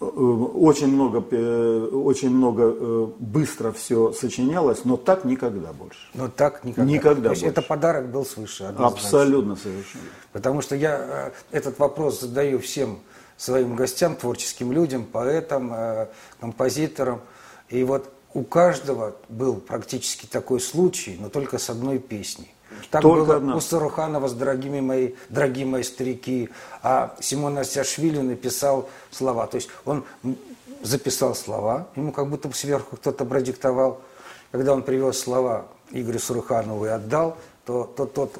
Э, 0.00 0.04
очень 0.04 0.86
много, 0.88 1.24
э, 1.28 1.88
очень 1.92 2.30
много 2.30 2.62
э, 2.66 3.08
быстро 3.18 3.72
все 3.72 4.12
сочинялось, 4.12 4.84
но 4.84 4.96
так 4.96 5.24
никогда 5.24 5.72
больше. 5.72 5.98
Но 6.14 6.28
так 6.28 6.62
никогда. 6.64 6.90
Никогда 6.90 7.22
То 7.24 7.30
есть 7.30 7.42
больше. 7.42 7.52
это 7.52 7.62
подарок 7.62 8.10
был 8.10 8.24
свыше. 8.24 8.64
Однозначно. 8.64 8.86
Абсолютно 8.86 9.56
совершенно. 9.56 10.04
Потому 10.32 10.60
что 10.60 10.76
я 10.76 11.32
этот 11.50 11.80
вопрос 11.80 12.20
задаю 12.20 12.60
всем 12.60 13.00
своим 13.36 13.74
гостям, 13.74 14.14
творческим 14.14 14.70
людям, 14.70 15.04
поэтам, 15.04 15.74
композиторам. 16.40 17.20
И 17.68 17.82
вот 17.82 18.08
у 18.34 18.42
каждого 18.42 19.16
был 19.28 19.56
практически 19.56 20.26
такой 20.26 20.60
случай, 20.60 21.16
но 21.20 21.28
только 21.28 21.58
с 21.58 21.70
одной 21.70 21.98
песней. 21.98 22.52
Так 22.90 23.02
Только 23.02 23.24
было 23.24 23.36
одна. 23.36 23.56
у 23.56 23.60
Саруханова 23.60 24.28
с 24.28 24.32
«Дорогими 24.32 24.80
мои, 24.80 25.12
дорогие 25.28 25.66
мои 25.66 25.82
старики», 25.82 26.48
а 26.82 27.14
Симон 27.20 27.58
Асяшвили 27.58 28.20
написал 28.20 28.88
слова. 29.10 29.46
То 29.46 29.56
есть 29.56 29.68
он 29.84 30.04
записал 30.82 31.34
слова, 31.34 31.88
ему 31.96 32.12
как 32.12 32.28
будто 32.28 32.50
сверху 32.52 32.96
кто-то 32.96 33.24
продиктовал. 33.24 34.00
Когда 34.52 34.72
он 34.72 34.82
привез 34.82 35.18
слова 35.18 35.66
Игорю 35.90 36.18
Суруханову 36.18 36.86
и 36.86 36.88
отдал, 36.88 37.36
то 37.66 37.84
тот, 37.84 38.14
тот 38.14 38.34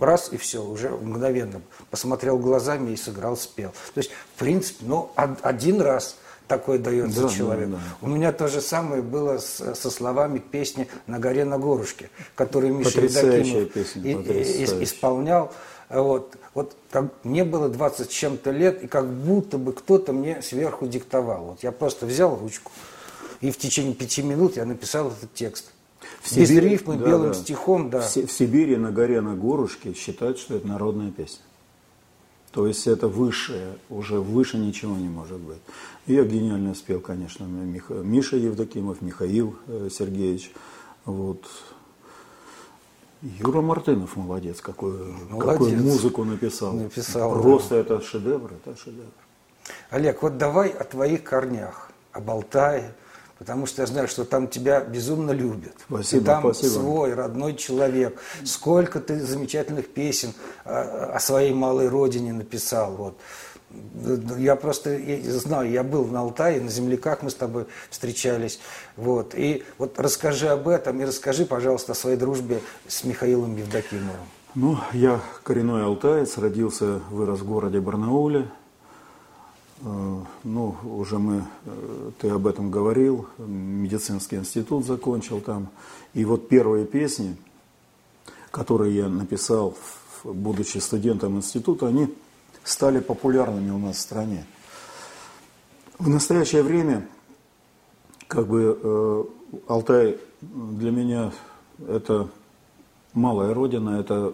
раз 0.00 0.32
и 0.32 0.36
все, 0.36 0.64
уже 0.64 0.90
мгновенно 0.90 1.60
посмотрел 1.90 2.38
глазами 2.38 2.90
и 2.90 2.96
сыграл, 2.96 3.36
спел. 3.36 3.70
То 3.94 3.98
есть, 3.98 4.10
в 4.10 4.38
принципе, 4.38 4.84
ну, 4.86 5.12
один 5.16 5.80
раз– 5.80 6.16
такой 6.46 6.78
дается 6.78 7.22
да, 7.22 7.28
человеку. 7.28 7.72
Да, 7.72 7.76
да. 7.78 8.06
У 8.06 8.10
меня 8.10 8.32
то 8.32 8.48
же 8.48 8.60
самое 8.60 9.02
было 9.02 9.38
с, 9.38 9.74
со 9.74 9.90
словами 9.90 10.38
песни 10.38 10.88
«На 11.06 11.18
горе 11.18 11.44
на 11.44 11.58
горушке», 11.58 12.10
которую 12.34 12.74
Миша 12.74 13.00
Евдокимов 13.00 13.76
исполнял. 14.82 15.52
Вот, 15.90 16.36
вот 16.54 16.76
как, 16.90 17.12
мне 17.24 17.44
было 17.44 17.68
20 17.68 18.10
с 18.10 18.12
чем-то 18.12 18.50
лет, 18.50 18.82
и 18.82 18.86
как 18.86 19.06
будто 19.06 19.58
бы 19.58 19.72
кто-то 19.72 20.12
мне 20.12 20.42
сверху 20.42 20.86
диктовал. 20.86 21.44
Вот 21.44 21.62
я 21.62 21.72
просто 21.72 22.06
взял 22.06 22.36
ручку, 22.36 22.72
И 23.40 23.50
в 23.50 23.58
течение 23.58 23.94
пяти 23.94 24.22
минут 24.22 24.56
я 24.56 24.64
написал 24.64 25.08
этот 25.08 25.32
текст. 25.34 25.70
В 26.22 26.36
Без 26.36 26.48
Сибири- 26.50 26.70
рифмы, 26.70 26.96
да, 26.96 27.06
белым 27.06 27.28
да. 27.28 27.34
стихом, 27.34 27.90
да. 27.90 28.00
В, 28.00 28.16
в 28.16 28.32
Сибири 28.32 28.76
на 28.76 28.90
горе 28.90 29.20
на 29.20 29.34
горушке 29.34 29.94
считают, 29.94 30.38
что 30.38 30.56
это 30.56 30.66
народная 30.66 31.10
песня. 31.10 31.42
То 32.54 32.68
есть 32.68 32.86
это 32.86 33.08
высшее, 33.08 33.78
уже 33.90 34.20
выше 34.20 34.58
ничего 34.58 34.94
не 34.96 35.08
может 35.08 35.40
быть. 35.40 35.58
Ее 36.06 36.24
гениально 36.24 36.74
спел, 36.74 37.00
конечно, 37.00 37.42
Миха- 37.44 38.00
Миша 38.04 38.36
Евдокимов, 38.36 39.02
Михаил 39.02 39.56
э, 39.66 39.88
Сергеевич. 39.90 40.52
Вот. 41.04 41.44
Юра 43.22 43.60
Мартынов 43.60 44.14
молодец, 44.14 44.60
какую, 44.60 45.14
какую 45.30 45.56
Молодец. 45.70 45.80
музыку 45.82 46.22
написал. 46.22 46.74
Написал, 46.74 47.34
да. 47.34 47.40
Просто 47.42 47.74
это 47.74 48.00
шедевр, 48.00 48.52
это 48.52 48.78
шедевр. 48.78 49.10
Олег, 49.90 50.22
вот 50.22 50.38
давай 50.38 50.68
о 50.68 50.84
твоих 50.84 51.24
корнях, 51.24 51.90
об 52.12 52.30
Алтае, 52.30 52.94
потому 53.38 53.66
что 53.66 53.82
я 53.82 53.86
знаю, 53.86 54.08
что 54.08 54.24
там 54.24 54.48
тебя 54.48 54.80
безумно 54.80 55.32
любят. 55.32 55.74
Спасибо, 55.88 56.20
Ты 56.20 56.26
там 56.26 56.42
спасибо. 56.42 56.70
свой, 56.80 57.14
родной 57.14 57.54
человек. 57.54 58.20
Сколько 58.44 59.00
ты 59.00 59.20
замечательных 59.20 59.88
песен 59.88 60.32
о 60.64 61.18
своей 61.20 61.52
малой 61.52 61.88
родине 61.88 62.32
написал. 62.32 62.94
Вот. 62.94 63.18
Я 64.38 64.54
просто 64.56 64.96
я 64.96 65.32
знаю, 65.32 65.70
я 65.70 65.82
был 65.82 66.04
на 66.04 66.20
Алтае, 66.20 66.60
на 66.60 66.70
земляках 66.70 67.22
мы 67.22 67.30
с 67.30 67.34
тобой 67.34 67.66
встречались. 67.90 68.60
Вот. 68.96 69.34
И 69.34 69.64
вот 69.78 69.98
расскажи 69.98 70.48
об 70.48 70.68
этом 70.68 71.00
и 71.00 71.04
расскажи, 71.04 71.44
пожалуйста, 71.44 71.92
о 71.92 71.94
своей 71.94 72.16
дружбе 72.16 72.60
с 72.86 73.04
Михаилом 73.04 73.56
Евдокимовым. 73.56 74.28
Ну, 74.54 74.78
я 74.92 75.20
коренной 75.42 75.82
алтаец, 75.82 76.38
родился, 76.38 77.00
вырос 77.10 77.40
в 77.40 77.46
городе 77.46 77.80
Барнауле. 77.80 78.48
Э, 79.84 80.20
Ну, 80.44 80.76
уже 80.84 81.18
мы, 81.18 81.44
э, 81.64 82.10
ты 82.18 82.30
об 82.30 82.46
этом 82.46 82.70
говорил, 82.70 83.26
медицинский 83.38 84.36
институт 84.36 84.86
закончил 84.86 85.40
там. 85.40 85.68
И 86.14 86.24
вот 86.24 86.48
первые 86.48 86.86
песни, 86.86 87.36
которые 88.50 88.94
я 88.96 89.08
написал, 89.08 89.76
будучи 90.24 90.78
студентом 90.78 91.36
института, 91.36 91.86
они 91.88 92.14
стали 92.62 93.00
популярными 93.00 93.70
у 93.70 93.78
нас 93.78 93.96
в 93.96 94.00
стране. 94.00 94.46
В 95.98 96.08
настоящее 96.08 96.62
время, 96.62 97.06
как 98.26 98.46
бы, 98.46 98.78
э, 98.82 99.24
Алтай 99.68 100.18
для 100.40 100.90
меня 100.90 101.32
это 101.88 102.28
малая 103.12 103.52
родина, 103.54 104.00
это 104.00 104.32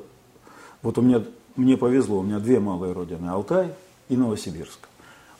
вот 0.82 0.98
у 0.98 1.02
меня, 1.02 1.24
мне 1.56 1.76
повезло, 1.76 2.20
у 2.20 2.22
меня 2.22 2.38
две 2.38 2.60
малые 2.60 2.92
родины, 2.92 3.28
Алтай 3.28 3.74
и 4.08 4.16
Новосибирск. 4.16 4.89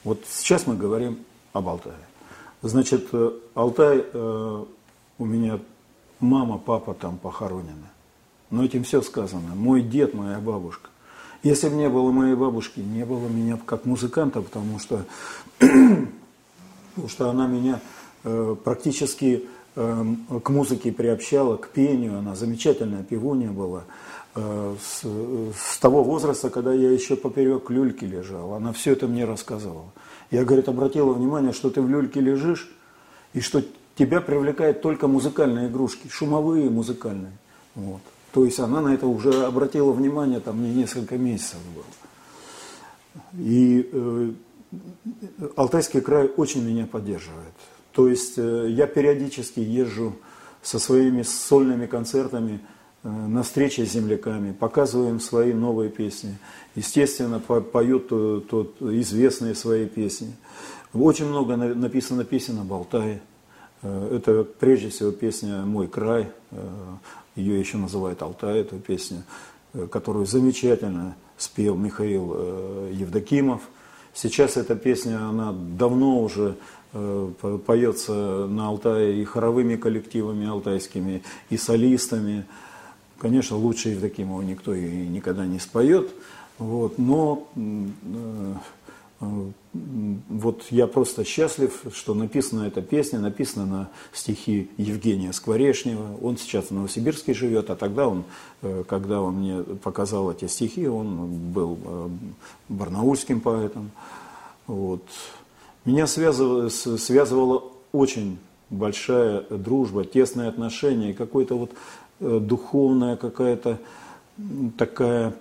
Вот 0.05 0.25
сейчас 0.29 0.67
мы 0.67 0.77
говорим 0.77 1.19
об 1.53 1.69
Алтае. 1.69 1.95
Значит, 2.63 3.09
э, 3.13 3.31
Алтай, 3.55 4.05
э, 4.13 4.65
у 5.19 5.25
меня 5.25 5.59
мама, 6.21 6.59
папа 6.59 6.95
там 6.95 7.19
похоронены. 7.19 7.89
Но 8.51 8.65
этим 8.65 8.85
все 8.85 9.03
сказано. 9.03 9.55
Мой 9.55 9.83
дед, 9.83 10.15
моя 10.15 10.39
бабушка. 10.39 10.91
Если 11.43 11.69
бы 11.69 11.77
не 11.77 11.89
было 11.89 12.11
моей 12.11 12.35
бабушки, 12.35 12.81
не 12.81 13.05
было 13.05 13.27
меня 13.29 13.59
как 13.65 13.87
музыканта, 13.87 14.43
потому 14.43 14.79
что 14.79 15.05
потому 15.59 17.09
что 17.09 17.31
она 17.31 17.47
меня 17.47 17.81
э, 18.25 18.57
практически 18.63 19.45
э, 19.75 20.05
к 20.43 20.51
музыке 20.51 20.93
приобщала, 20.93 21.57
к 21.57 21.69
пению. 21.69 22.19
Она 22.19 22.35
замечательная 22.35 23.03
певунья 23.03 23.51
была. 23.51 23.85
Э, 24.35 24.77
с, 24.81 25.01
с 25.03 25.79
того 25.79 26.05
возраста, 26.05 26.51
когда 26.51 26.73
я 26.73 26.91
еще 26.91 27.17
поперек 27.17 27.69
люльки 27.71 28.05
лежал, 28.05 28.55
она 28.55 28.73
все 28.73 28.93
это 28.93 29.09
мне 29.09 29.25
рассказывала. 29.25 29.93
Я, 30.31 30.45
говорит, 30.45 30.69
обратила 30.69 31.13
внимание, 31.13 31.53
что 31.53 31.71
ты 31.71 31.83
в 31.83 31.89
люльке 31.89 32.21
лежишь, 32.21 32.71
и 33.33 33.41
что 33.41 33.63
тебя 33.97 34.21
привлекает 34.21 34.83
только 34.83 35.09
музыкальные 35.09 35.69
игрушки, 35.69 36.09
шумовые 36.09 36.71
музыкальные. 36.71 37.33
Вот. 37.75 38.01
То 38.33 38.45
есть 38.45 38.61
она 38.61 38.81
на 38.81 38.95
это 38.95 39.07
уже 39.07 39.45
обратила 39.45 39.91
внимание, 39.91 40.39
там 40.39 40.59
мне 40.59 40.73
несколько 40.73 41.19
месяцев 41.19 41.59
было. 41.75 41.85
И 43.37 43.91
э, 43.93 44.31
Алтайский 45.57 46.01
край 46.01 46.29
очень 46.37 46.65
меня 46.65 46.87
поддерживает. 46.87 47.55
То 47.93 48.09
есть 48.09 48.35
э, 48.39 48.69
я 48.71 48.87
периодически 48.87 49.59
езжу 49.59 50.15
со 50.63 50.79
своими 50.79 51.23
сольными 51.23 51.87
концертами 51.87 52.61
на 53.03 53.43
встречи 53.43 53.81
с 53.83 53.93
земляками, 53.93 54.53
показываю 54.53 55.11
им 55.11 55.21
свои 55.21 55.53
новые 55.53 55.91
песни. 55.91 56.37
Естественно, 56.75 57.41
по- 57.41 57.61
поют 57.61 58.09
э, 58.11 58.41
тут 58.49 58.81
известные 58.83 59.55
свои 59.55 59.87
песни. 59.87 60.35
Очень 60.93 61.27
много 61.29 61.57
на- 61.57 61.75
написано 61.75 62.25
песен 62.25 62.59
об 62.59 62.73
Алтае. 62.73 63.23
Э, 63.83 64.17
Это 64.17 64.45
прежде 64.45 64.89
всего 64.91 65.13
песня 65.13 65.63
«Мой 65.65 65.87
край», 65.89 66.29
э, 66.51 66.57
ее 67.37 67.59
еще 67.59 67.79
называют 67.79 68.21
«Алтай», 68.23 68.61
эту 68.61 68.77
песню, 68.77 69.23
э, 69.73 69.87
которую 69.91 70.27
замечательно 70.27 71.17
спел 71.39 71.77
Михаил 71.77 72.33
э, 72.35 72.93
Евдокимов. 72.93 73.63
Сейчас 74.13 74.57
эта 74.59 74.75
песня, 74.77 75.27
она 75.27 75.53
давно 75.53 76.21
уже 76.21 76.57
э, 76.93 77.31
по- 77.41 77.57
поется 77.57 78.13
на 78.47 78.69
Алтае 78.69 79.23
и 79.23 79.25
хоровыми 79.25 79.77
коллективами 79.77 80.47
алтайскими, 80.47 81.23
и 81.49 81.57
солистами. 81.57 82.45
Конечно, 83.21 83.57
лучше 83.57 83.91
Евдокимова 83.91 84.41
никто 84.41 84.75
и 84.75 85.07
никогда 85.07 85.45
не 85.45 85.59
споет, 85.59 86.11
вот, 86.59 86.99
но 86.99 87.47
э, 87.55 88.55
м, 89.21 89.55
вот 90.31 90.65
я 90.71 90.87
просто 90.87 91.25
счастлив, 91.25 91.83
что 91.93 92.15
написана 92.15 92.63
эта 92.67 92.81
песня, 92.81 93.19
написана 93.19 93.67
на 93.67 93.89
стихи 94.15 94.71
Евгения 94.79 95.35
Скворечнева. 95.35 96.17
Он 96.23 96.39
сейчас 96.39 96.67
в 96.67 96.71
Новосибирске 96.71 97.35
живет, 97.35 97.69
а 97.69 97.77
тогда 97.77 98.09
он, 98.09 98.25
э, 98.63 98.85
когда 98.89 99.21
он 99.21 99.35
мне 99.35 99.63
показал 99.83 100.31
эти 100.33 100.47
стихи, 100.47 100.89
он 100.89 101.27
был 101.53 101.79
э, 101.85 102.09
барнаульским 102.71 103.41
поэтом. 103.41 103.91
Вот. 104.67 105.03
Меня 105.85 106.07
связывала, 106.07 106.71
с- 106.71 106.97
связывала 106.97 107.65
очень 107.93 108.39
большая 108.71 109.43
дружба, 109.51 110.05
тесные 110.05 110.49
отношения, 110.49 111.11
и 111.11 111.15
какое-то 111.15 111.57
вот 111.59 111.71
э, 111.73 111.75
духовная 112.21 113.17
какая-то 113.17 113.79
такая 114.77 115.35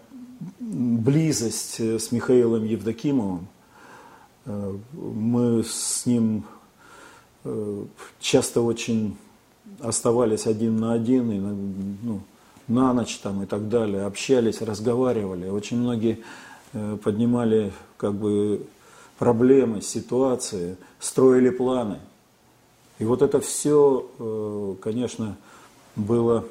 близость 0.59 1.79
э, 1.79 1.99
с 1.99 2.11
Михаилом 2.11 2.65
Евдокимовым. 2.65 3.47
Э, 4.45 4.77
Мы 4.93 5.63
с 5.63 6.05
ним 6.05 6.43
э, 7.43 7.85
часто 8.19 8.61
очень 8.61 9.17
оставались 9.79 10.47
один 10.47 10.79
на 10.79 10.93
один, 10.93 11.31
и 11.31 11.39
ну, 11.39 12.21
на 12.67 12.93
ночь 12.93 13.17
там 13.17 13.43
и 13.43 13.45
так 13.45 13.69
далее, 13.69 14.05
общались, 14.05 14.61
разговаривали. 14.61 15.49
Очень 15.49 15.77
многие 15.77 16.19
э, 16.73 16.97
поднимали 17.03 17.71
как 17.97 18.13
бы 18.13 18.65
проблемы, 19.17 19.81
ситуации, 19.81 20.77
строили 20.99 21.49
планы. 21.49 21.99
И 22.99 23.05
вот 23.05 23.21
это 23.21 23.39
все, 23.39 24.09
э, 24.19 24.75
конечно, 24.81 25.37
было 25.95 26.45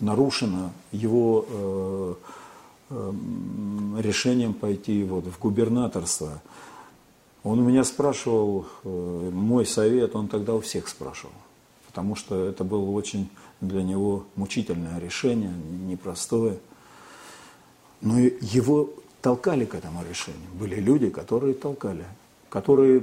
нарушено 0.00 0.72
его 0.92 1.46
э, 1.48 2.14
эм, 2.90 3.96
решением 3.98 4.54
пойти 4.54 5.04
вот 5.04 5.26
в 5.26 5.38
губернаторство. 5.38 6.42
Он 7.42 7.60
у 7.60 7.62
меня 7.62 7.84
спрашивал, 7.84 8.66
э, 8.84 9.30
мой 9.32 9.66
совет, 9.66 10.16
он 10.16 10.28
тогда 10.28 10.54
у 10.54 10.60
всех 10.60 10.88
спрашивал, 10.88 11.34
потому 11.86 12.16
что 12.16 12.44
это 12.44 12.64
было 12.64 12.90
очень 12.90 13.28
для 13.60 13.82
него 13.82 14.24
мучительное 14.36 14.98
решение, 14.98 15.52
непростое. 15.86 16.58
Но 18.00 18.18
его 18.18 18.90
толкали 19.22 19.64
к 19.64 19.74
этому 19.74 20.04
решению. 20.08 20.50
Были 20.54 20.76
люди, 20.76 21.08
которые 21.08 21.54
толкали, 21.54 22.04
которые 22.54 23.02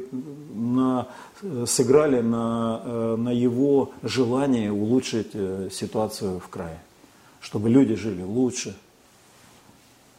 на, 0.55 1.07
э, 1.43 1.65
сыграли 1.67 2.21
на, 2.21 2.81
э, 2.83 3.15
на 3.17 3.29
его 3.29 3.91
желание 4.01 4.71
улучшить 4.71 5.31
э, 5.33 5.69
ситуацию 5.71 6.39
в 6.39 6.47
крае, 6.47 6.79
чтобы 7.41 7.69
люди 7.69 7.95
жили 7.95 8.23
лучше. 8.23 8.75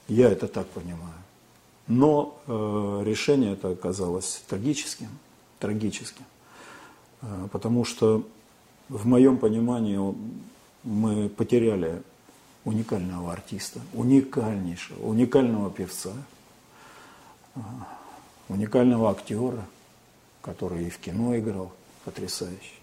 Я 0.07 0.31
это 0.31 0.47
так 0.47 0.67
понимаю. 0.69 1.19
Но 1.89 2.39
э, 2.47 3.03
решение 3.05 3.55
это 3.55 3.71
оказалось 3.71 4.45
трагическим, 4.49 5.09
трагическим, 5.59 6.25
Э, 7.23 7.49
потому 7.51 7.85
что 7.85 8.27
в 8.89 9.07
моем 9.07 9.39
понимании 9.39 9.99
мы 10.83 11.29
потеряли 11.29 12.03
уникального 12.65 13.33
артиста, 13.33 13.81
уникальнейшего, 13.95 15.07
уникального 15.07 15.71
певца, 15.71 16.13
уникального 18.49 19.11
актера, 19.11 19.65
который 20.41 20.87
и 20.87 20.91
в 20.91 20.99
кино 20.99 21.37
играл 21.39 21.73
потрясающе. 22.05 22.83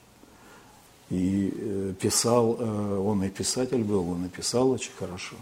И 1.09 1.53
э, 1.55 1.93
писал, 1.99 2.55
э, 2.59 2.97
он 2.97 3.23
и 3.23 3.29
писатель 3.29 3.83
был, 3.83 4.09
он 4.09 4.25
и 4.25 4.29
писал 4.29 4.69
очень 4.69 4.91
хорошо. 4.97 5.35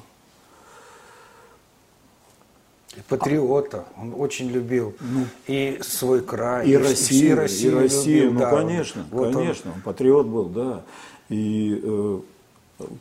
патриота. 3.10 3.86
Он 3.98 4.14
очень 4.18 4.50
любил 4.50 4.96
ну, 5.02 5.26
и 5.46 5.80
свой 5.82 6.22
край, 6.22 6.68
и, 6.68 6.72
и 6.72 6.78
Россию, 6.78 7.32
и 7.32 7.34
Россию, 7.34 7.72
и 7.72 7.76
Россию 7.76 8.24
любил, 8.24 8.34
ну 8.34 8.40
да, 8.40 8.52
конечно, 8.52 9.06
вот 9.12 9.34
конечно, 9.34 9.72
он. 9.72 9.78
он 9.78 9.82
патриот 9.84 10.28
был, 10.28 10.46
да. 10.46 10.84
И 11.30 11.82
э, 11.84 12.20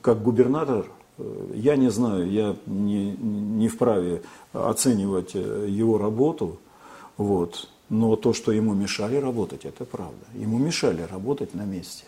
как 0.03 0.23
губернатор, 0.23 0.87
э, 1.19 1.53
я 1.55 1.77
не 1.77 1.91
знаю, 1.91 2.29
я 2.29 2.57
не, 2.67 3.13
не 3.13 3.69
вправе 3.69 4.23
оценивать 4.53 5.35
его 5.35 5.99
работу, 5.99 6.59
вот. 7.17 7.69
Но 7.89 8.17
то, 8.17 8.33
что 8.33 8.51
ему 8.51 8.75
мешали 8.75 9.17
работать, 9.17 9.65
это 9.65 9.85
правда. 9.85 10.25
Ему 10.35 10.59
мешали 10.59 11.03
работать 11.03 11.55
на 11.55 11.63
месте 11.63 12.05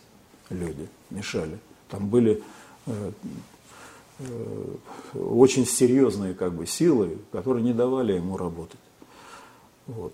люди, 0.50 0.88
мешали. 1.10 1.58
Там 1.88 2.08
были 2.08 2.42
э, 2.86 3.10
э, 4.18 4.74
очень 5.14 5.66
серьезные 5.66 6.34
как 6.34 6.52
бы 6.52 6.66
силы, 6.66 7.18
которые 7.32 7.62
не 7.62 7.72
давали 7.72 8.14
ему 8.14 8.36
работать. 8.36 8.80
Вот. 9.86 10.12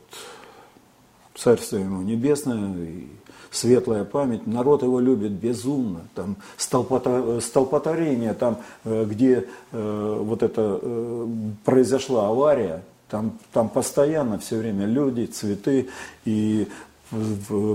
Царство 1.34 1.78
ему 1.78 2.02
небесное, 2.02 2.76
и 2.76 3.08
светлая 3.50 4.04
память, 4.04 4.46
народ 4.46 4.82
его 4.82 5.00
любит 5.00 5.32
безумно. 5.32 6.06
Там 6.14 6.36
столпотворение, 6.56 8.34
там, 8.34 8.58
э, 8.84 9.04
где 9.04 9.48
э, 9.72 10.18
вот 10.20 10.42
это 10.42 10.78
э, 10.80 11.28
произошла 11.64 12.28
авария, 12.28 12.84
там, 13.14 13.38
там 13.52 13.68
постоянно 13.68 14.40
все 14.40 14.56
время 14.56 14.86
люди, 14.86 15.26
цветы, 15.26 15.88
и 16.24 16.66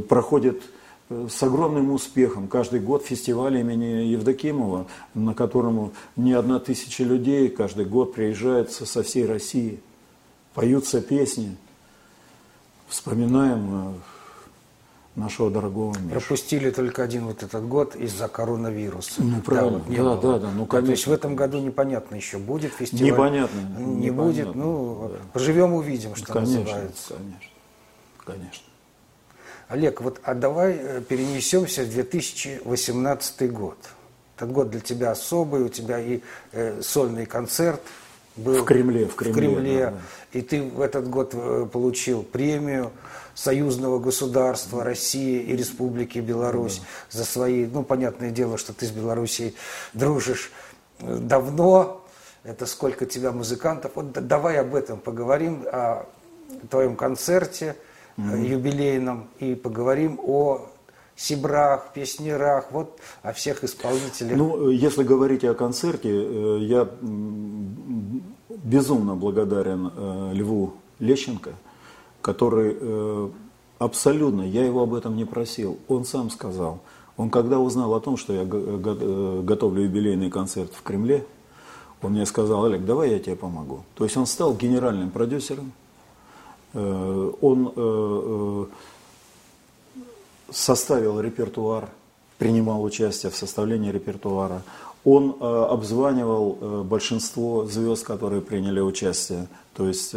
проходит 0.10 0.62
с 1.08 1.42
огромным 1.42 1.92
успехом 1.92 2.50
каждый 2.50 2.82
год 2.82 3.06
фестиваль 3.06 3.56
имени 3.56 4.04
Евдокимова, 4.12 4.88
на 5.14 5.34
котором 5.34 5.94
не 6.18 6.34
одна 6.34 6.60
тысяча 6.60 7.06
людей 7.06 7.48
каждый 7.48 7.86
год 7.86 8.16
приезжают 8.16 8.74
со 8.74 9.02
всей 9.02 9.26
России. 9.26 9.80
Поются 10.54 11.00
песни, 11.00 11.56
вспоминаем 12.90 13.94
нашего 15.20 15.52
дорогого 15.52 15.96
Мишу. 16.00 16.20
Пропустили 16.20 16.72
только 16.72 17.04
один 17.04 17.26
вот 17.26 17.44
этот 17.44 17.68
год 17.68 17.96
из-за 17.96 18.28
коронавируса. 18.28 19.22
Ну, 19.22 19.42
правильно, 19.42 19.80
да, 19.88 20.04
вот 20.04 20.22
да, 20.22 20.32
да, 20.32 20.40
да, 20.40 20.52
ну, 20.52 20.66
конечно. 20.66 20.88
То 20.88 20.92
есть 20.92 21.08
в 21.08 21.12
этом 21.12 21.36
году 21.36 21.60
непонятно 21.60 22.16
еще, 22.16 22.38
будет 22.38 22.74
фестиваль. 22.74 23.12
Непонятно. 23.12 23.60
Не 23.78 24.08
непонятно, 24.08 24.24
будет, 24.24 24.56
ну, 24.56 25.12
да. 25.14 25.20
поживем, 25.34 25.74
увидим, 25.74 26.16
что 26.16 26.34
конечно, 26.34 26.60
называется. 26.60 27.14
Конечно, 27.14 27.50
конечно. 28.26 28.64
Олег, 29.70 30.02
вот 30.02 30.20
а 30.24 30.34
давай 30.34 30.78
э, 30.80 31.02
перенесемся 31.08 31.84
в 31.84 31.92
2018 31.92 33.52
год. 33.52 33.78
Этот 34.36 34.52
год 34.52 34.70
для 34.72 34.80
тебя 34.80 35.12
особый, 35.12 35.62
у 35.62 35.70
тебя 35.70 36.00
и 36.00 36.22
э, 36.54 36.82
сольный 36.82 37.28
концерт 37.28 37.82
был 38.36 38.64
в 38.64 38.66
Кремле, 38.66 39.06
в 39.06 39.16
Кремле, 39.16 39.34
в 39.34 39.36
Кремле 39.36 39.80
да, 39.80 39.92
да. 39.92 40.40
и 40.40 40.42
ты 40.42 40.64
в 40.64 40.82
этот 40.82 41.10
год 41.10 41.32
э, 41.34 41.68
получил 41.72 42.24
премию 42.24 42.92
союзного 43.40 44.00
государства 44.00 44.84
России 44.84 45.42
и 45.42 45.56
Республики 45.56 46.20
Беларусь 46.20 46.82
за 47.10 47.24
свои, 47.24 47.66
ну, 47.66 47.84
понятное 47.84 48.32
дело, 48.32 48.58
что 48.58 48.74
ты 48.74 48.86
с 48.86 48.92
Белоруссией 48.92 49.56
дружишь 49.94 50.52
э, 51.00 51.18
давно, 51.20 52.06
это 52.44 52.66
сколько 52.66 53.06
тебя 53.06 53.32
музыкантов. 53.32 53.94
Вот 53.96 54.12
давай 54.12 54.58
об 54.58 54.76
этом 54.76 55.00
поговорим, 55.00 55.64
о 55.72 56.06
твоем 56.70 56.98
концерте 56.98 57.78
mm-hmm. 58.18 58.46
юбилейном, 58.46 59.30
и 59.40 59.56
поговорим 59.56 60.20
о 60.22 60.68
сибрах, 61.16 61.94
песнерах, 61.94 62.72
вот 62.72 63.00
о 63.22 63.32
всех 63.32 63.64
исполнителях. 63.64 64.36
Ну, 64.36 64.70
если 64.70 65.04
говорить 65.04 65.46
о 65.46 65.54
концерте, 65.54 66.58
я 66.60 66.90
безумно 68.50 69.16
благодарен 69.16 70.34
Льву 70.34 70.74
Лещенко– 71.00 71.52
который 72.30 72.78
э, 72.80 73.30
абсолютно, 73.80 74.44
я 74.44 74.64
его 74.64 74.84
об 74.84 74.94
этом 74.94 75.16
не 75.16 75.26
просил, 75.26 75.80
он 75.88 76.06
сам 76.06 76.30
сказал. 76.30 76.80
Он 77.18 77.32
когда 77.32 77.58
узнал 77.58 77.96
о 77.96 78.00
том, 78.00 78.18
что 78.18 78.34
я 78.34 78.44
э, 78.44 79.42
готовлю 79.44 79.84
юбилейный 79.84 80.30
концерт 80.30 80.72
в 80.76 80.84
Кремле, 80.84 81.26
он 82.04 82.12
мне 82.12 82.28
сказал, 82.28 82.66
Олег, 82.66 82.86
давай 82.86 83.10
я 83.10 83.20
тебе 83.20 83.36
помогу. 83.36 83.84
То 83.96 84.04
есть 84.04 84.16
он 84.16 84.28
стал 84.28 84.54
генеральным 84.54 85.10
продюсером, 85.10 85.72
э, 86.74 87.32
он 87.42 88.70
составил 90.52 91.20
репертуар, 91.20 91.90
принимал 92.38 92.84
участие 92.84 93.32
в 93.32 93.36
составлении 93.36 93.92
репертуара, 93.92 94.62
он 95.04 95.36
обзванивал 95.40 96.84
большинство 96.84 97.66
звезд, 97.66 98.04
которые 98.06 98.42
приняли 98.42 98.82
участие. 98.82 99.48
То 99.74 99.88
есть 99.88 100.14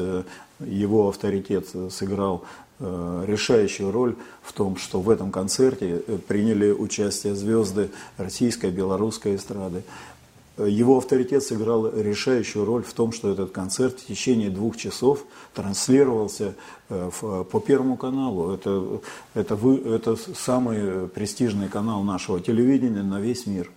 его 0.66 1.08
авторитет 1.08 1.68
сыграл 1.90 2.44
э, 2.78 3.24
решающую 3.26 3.90
роль 3.90 4.16
в 4.42 4.52
том, 4.52 4.76
что 4.76 5.00
в 5.00 5.10
этом 5.10 5.30
концерте 5.30 6.02
э, 6.06 6.18
приняли 6.18 6.70
участие 6.70 7.34
звезды 7.34 7.90
российской, 8.16 8.70
белорусской 8.70 9.36
эстрады. 9.36 9.82
Его 10.58 10.98
авторитет 10.98 11.42
сыграл 11.42 11.88
решающую 11.88 12.64
роль 12.64 12.82
в 12.82 12.92
том, 12.92 13.12
что 13.12 13.30
этот 13.30 13.52
концерт 13.52 13.98
в 13.98 14.06
течение 14.06 14.50
двух 14.50 14.76
часов 14.76 15.24
транслировался 15.54 16.54
э, 16.88 17.10
по 17.20 17.60
Первому 17.60 17.96
каналу. 17.96 18.52
Это, 18.52 19.00
это, 19.34 19.56
вы, 19.56 19.76
это 19.78 20.16
самый 20.16 21.08
престижный 21.08 21.68
канал 21.68 22.02
нашего 22.02 22.40
телевидения 22.40 23.02
на 23.02 23.20
весь 23.20 23.46
мир. 23.46 23.70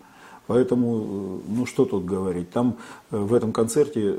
Поэтому, 0.48 1.42
ну 1.48 1.66
что 1.66 1.86
тут 1.86 2.06
говорить, 2.06 2.52
там 2.52 2.78
в 3.10 3.34
этом 3.34 3.52
концерте 3.52 4.16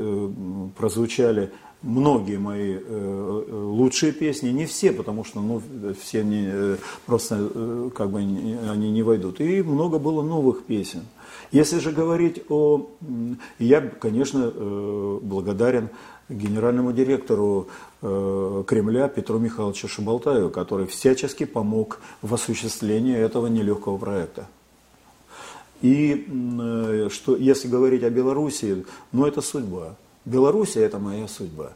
прозвучали 0.77 1.53
многие 1.83 2.39
мои 2.39 2.79
э, 2.79 3.45
лучшие 3.51 4.13
песни, 4.13 4.51
не 4.51 4.67
все, 4.67 4.93
потому 4.93 5.25
что 5.25 5.41
ну, 5.41 5.63
все 6.01 6.21
они 6.21 6.45
э, 6.47 6.77
просто 7.07 7.49
э, 7.55 7.91
как 7.95 8.11
бы 8.11 8.19
они 8.19 8.91
не 8.91 9.03
войдут. 9.03 9.41
И 9.41 9.63
много 9.63 9.99
было 9.99 10.23
новых 10.23 10.65
песен. 10.65 11.03
Если 11.53 11.79
же 11.79 11.93
говорить 11.93 12.43
о... 12.49 12.91
Я, 13.59 13.81
конечно, 13.81 14.51
благодарен 15.23 15.91
генеральному 16.29 16.93
директору 16.93 17.69
Кремля 18.01 19.07
Петру 19.07 19.39
Михайловичу 19.39 19.87
Шабалтаеву, 19.87 20.51
который 20.51 20.87
всячески 20.87 21.45
помог 21.45 22.01
в 22.21 22.35
осуществлении 22.35 23.17
этого 23.17 23.47
нелегкого 23.47 23.97
проекта. 23.97 24.49
И 25.83 26.27
что, 27.11 27.37
если 27.37 27.69
говорить 27.69 28.03
о 28.03 28.11
Белоруссии, 28.11 28.85
ну 29.13 29.25
это 29.25 29.41
судьба. 29.41 29.95
Белоруссия– 30.27 30.81
это 30.85 30.99
моя 30.99 31.27
судьба. 31.29 31.73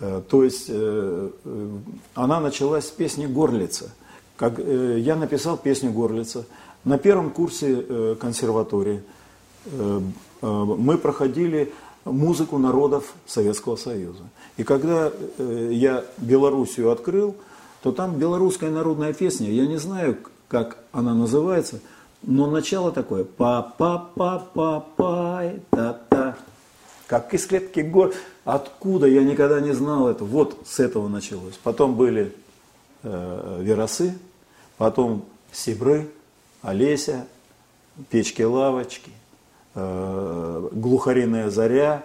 Э, 0.00 0.20
то 0.28 0.44
есть 0.44 0.66
э, 0.68 1.30
э, 1.44 1.68
она 2.14 2.40
началась 2.40 2.88
с 2.88 2.90
песни 2.90 3.26
«Горлица». 3.26 3.90
Как, 4.36 4.58
я 4.58 5.14
написал 5.14 5.56
песню 5.56 5.92
«Горлица». 5.92 6.44
На 6.84 6.98
первом 6.98 7.30
курсе 7.30 8.16
консерватории 8.20 9.04
мы 10.40 10.98
проходили 10.98 11.72
музыку 12.04 12.58
народов 12.58 13.14
Советского 13.24 13.76
Союза. 13.76 14.24
И 14.56 14.64
когда 14.64 15.12
я 15.38 16.04
Белоруссию 16.18 16.90
открыл, 16.90 17.36
то 17.84 17.92
там 17.92 18.16
белорусская 18.16 18.70
народная 18.70 19.12
песня, 19.12 19.48
я 19.48 19.68
не 19.68 19.76
знаю, 19.76 20.16
как 20.48 20.78
она 20.90 21.14
называется, 21.14 21.78
но 22.22 22.50
начало 22.50 22.90
такое 22.90 23.22
па-па-па-па-пай, 23.22 25.60
та-та, 25.70 26.36
как 27.06 27.34
из 27.34 27.46
клетки 27.46 27.80
гор. 27.80 28.14
Откуда, 28.44 29.06
я 29.06 29.22
никогда 29.22 29.60
не 29.60 29.72
знал 29.72 30.08
это. 30.08 30.24
Вот 30.24 30.58
с 30.66 30.80
этого 30.80 31.08
началось. 31.08 31.58
Потом 31.62 31.94
были 31.94 32.34
э, 33.02 33.58
веросы, 33.60 34.18
потом 34.76 35.24
сибры, 35.52 36.08
Олеся, 36.62 37.26
печки-лавочки, 38.10 39.10
э, 39.74 40.68
глухариная 40.72 41.50
заря, 41.50 42.04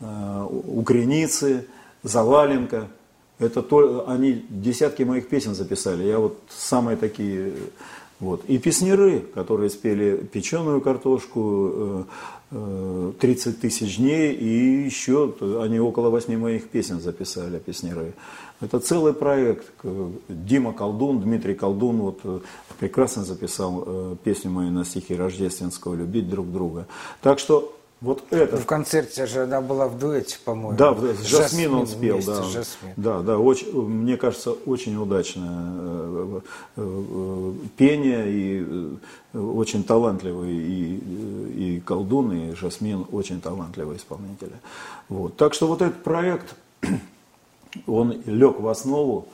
э, 0.00 0.46
укреницы, 0.50 1.66
заваленка. 2.02 2.88
Это 3.38 3.62
то, 3.62 4.08
они 4.08 4.44
десятки 4.48 5.02
моих 5.02 5.28
песен 5.28 5.54
записали. 5.54 6.04
Я 6.04 6.18
вот 6.18 6.38
самые 6.48 6.96
такие 6.96 7.52
вот. 8.18 8.44
И 8.46 8.56
песнеры, 8.58 9.20
которые 9.34 9.68
спели 9.68 10.16
печеную 10.16 10.80
картошку, 10.80 12.06
30 12.50 13.46
э, 13.46 13.50
э, 13.50 13.52
тысяч 13.52 13.98
дней, 13.98 14.32
и 14.32 14.84
еще 14.84 15.34
они 15.60 15.78
около 15.78 16.08
восьми 16.08 16.36
моих 16.36 16.68
песен 16.68 17.00
записали, 17.00 17.58
песнеры. 17.58 18.14
Это 18.62 18.80
целый 18.80 19.12
проект. 19.12 19.66
Дима 20.28 20.72
Колдун, 20.72 21.20
Дмитрий 21.20 21.54
Колдун 21.54 21.98
вот, 21.98 22.20
э, 22.24 22.40
прекрасно 22.78 23.22
записал 23.22 24.16
песню 24.24 24.50
мою 24.50 24.70
на 24.70 24.86
стихи 24.86 25.14
Рождественского 25.14 25.94
«Любить 25.94 26.30
друг 26.30 26.50
друга». 26.50 26.86
Так 27.20 27.38
что 27.38 27.75
вот 28.02 28.24
это. 28.30 28.58
В 28.58 28.66
концерте 28.66 29.26
же 29.26 29.44
она 29.44 29.62
была 29.62 29.88
в 29.88 29.98
дуэте, 29.98 30.36
по-моему. 30.44 30.76
Да, 30.76 30.94
с 30.94 31.26
Жасмин 31.26 31.74
он 31.74 31.86
спел, 31.86 32.20
да. 32.24 32.42
Жасмин. 32.42 32.92
Да, 32.96 33.20
да, 33.20 33.38
очень, 33.38 33.72
мне 33.72 34.18
кажется, 34.18 34.52
очень 34.52 34.96
удачное 34.96 35.48
э, 35.50 36.40
э, 36.76 36.82
э, 36.82 37.52
пение 37.78 38.24
и 38.28 38.96
очень 39.34 39.82
талантливый 39.82 40.52
и, 40.52 41.76
и 41.76 41.80
колдун, 41.80 42.32
и 42.32 42.54
Жасмин 42.54 43.06
очень 43.12 43.40
талантливый 43.40 43.96
исполнитель. 43.96 44.52
Вот. 45.08 45.36
Так 45.36 45.54
что 45.54 45.66
вот 45.66 45.80
этот 45.80 46.02
проект, 46.02 46.54
он 47.86 48.20
лег 48.26 48.60
в 48.60 48.68
основу, 48.68 49.26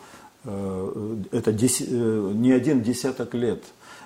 э, 0.44 1.16
это 1.32 1.52
не 1.52 2.52
один 2.52 2.82
десяток 2.82 3.34
лет. 3.34 3.64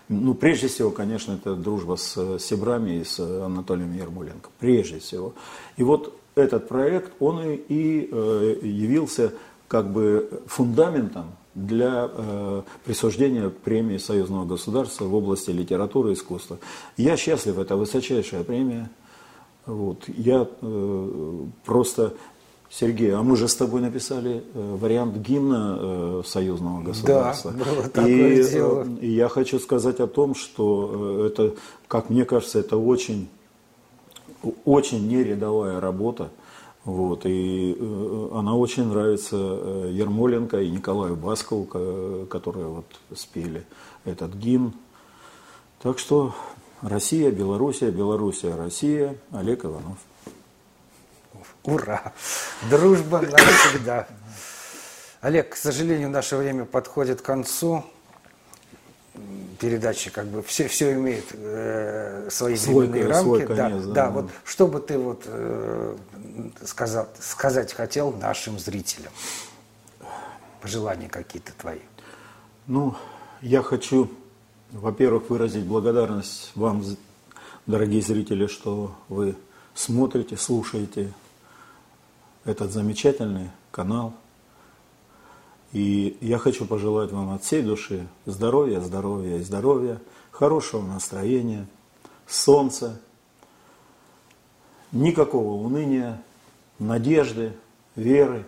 Ну, 0.09 0.35
прежде 0.35 0.69
всего, 0.69 0.91
конечно, 0.91 1.33
это 1.33 1.57
дружба 1.57 1.97
с 1.97 2.39
Сибрами 2.39 3.01
и 3.01 3.05
с 3.05 3.19
Анатолием 3.19 3.93
Ермоленко. 3.93 4.51
Прежде 4.59 5.01
всего. 5.01 5.35
И 5.77 5.83
вот 5.83 6.17
этот 6.35 6.69
проект, 6.69 7.13
он 7.19 7.43
и, 7.43 7.55
и 7.57 8.09
явился 8.63 9.33
как 9.69 9.91
бы 9.91 10.43
фундаментом 10.47 11.33
для 11.57 12.11
э, 12.13 12.63
присуждения 12.85 13.49
премии 13.49 13.97
союзного 13.97 14.45
государства 14.45 15.07
в 15.07 15.15
области 15.15 15.51
литературы 15.51 16.11
и 16.11 16.13
искусства. 16.13 16.59
Я 16.99 17.17
счастлив, 17.17 17.59
это 17.59 17.77
высочайшая 17.77 18.45
премия. 18.45 18.91
Вот. 19.65 20.05
Я 20.07 20.47
э, 20.61 21.45
просто, 21.65 22.15
Сергей, 22.71 23.15
а 23.15 23.23
мы 23.23 23.37
же 23.37 23.49
с 23.49 23.55
тобой 23.55 23.81
написали 23.81 24.43
э, 24.55 24.77
вариант 24.77 25.17
гимна 25.19 25.79
э, 25.79 26.23
союзного 26.27 26.83
государства. 26.83 27.53
Да, 27.53 27.65
было 27.65 27.83
такое 27.85 28.41
и, 28.41 28.51
дело. 28.51 28.85
Э, 28.85 29.01
и 29.01 29.11
я 29.13 29.29
хочу 29.29 29.59
сказать 29.59 30.01
о 30.01 30.07
том, 30.07 30.35
что 30.35 31.27
это, 31.27 31.55
как 31.89 32.11
мне 32.11 32.25
кажется, 32.25 32.59
это 32.59 32.77
очень, 32.77 33.29
очень 34.65 35.07
нерядовая 35.07 35.81
работа. 35.81 36.31
Вот, 36.85 37.23
и 37.25 37.77
она 38.33 38.55
очень 38.55 38.85
нравится 38.85 39.37
Ермоленко 39.37 40.61
и 40.61 40.71
Николаю 40.71 41.17
Баскову, 41.17 41.65
которые 42.27 42.67
вот 42.67 42.87
спели 43.13 43.65
этот 44.05 44.35
гимн. 44.35 44.73
Так 45.83 45.99
что 45.99 46.33
Россия, 46.83 47.33
Белоруссия, 47.33 47.91
Белоруссия, 47.91 48.55
Россия, 48.55 49.17
Олег 49.33 49.65
Иванов. 49.65 49.99
Ура! 51.67 52.13
Дружба 52.71 53.21
навсегда. 53.21 54.07
Олег, 55.21 55.51
к 55.51 55.57
сожалению, 55.57 56.09
наше 56.09 56.37
время 56.37 56.65
подходит 56.65 57.21
к 57.21 57.25
концу 57.25 57.85
передачи 59.59 60.11
как 60.11 60.27
бы 60.27 60.43
все, 60.43 60.69
все 60.69 60.93
имеет 60.93 61.25
э, 61.33 62.29
свои 62.31 62.57
свой, 62.57 62.87
временные 62.87 63.09
рамки. 63.09 63.25
Свой 63.25 63.47
конец, 63.47 63.83
да, 63.85 63.89
да, 63.89 63.93
да, 63.93 64.11
вот 64.11 64.31
что 64.45 64.67
бы 64.67 64.81
ты 64.81 64.99
вот 64.99 65.23
э, 65.27 65.97
сказал, 66.65 67.09
сказать 67.19 67.73
хотел 67.73 68.13
нашим 68.13 68.59
зрителям? 68.59 69.13
Пожелания 70.61 71.09
какие-то 71.09 71.53
твои? 71.59 71.81
Ну, 72.67 72.95
я 73.41 73.63
хочу, 73.63 74.11
во-первых, 74.73 75.31
выразить 75.31 75.65
благодарность 75.65 76.53
вам, 76.55 76.85
дорогие 77.67 78.03
зрители, 78.03 78.47
что 78.47 78.95
вы 79.09 79.37
смотрите, 79.75 80.37
слушаете 80.37 81.13
этот 82.47 82.73
замечательный 82.73 83.51
канал– 83.71 84.15
и 85.77 86.17
я 86.21 86.39
хочу 86.39 86.65
пожелать 86.65 87.13
вам 87.13 87.35
от 87.35 87.45
всей 87.45 87.61
души 87.61 88.07
здоровья, 88.25 88.81
здоровья 88.81 89.37
и 89.37 89.43
здоровья, 89.43 90.01
хорошего 90.31 90.81
настроения, 90.81 91.67
солнца, 92.27 92.99
никакого 94.91 95.63
уныния, 95.63 96.23
надежды, 96.79 97.53
веры 97.95 98.47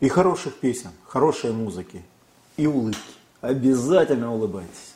и 0.00 0.08
хороших 0.08 0.58
песен, 0.58 0.90
хорошей 1.06 1.52
музыки 1.52 2.02
и 2.56 2.66
улыбки. 2.66 3.00
Обязательно 3.40 4.34
улыбайтесь. 4.34 4.94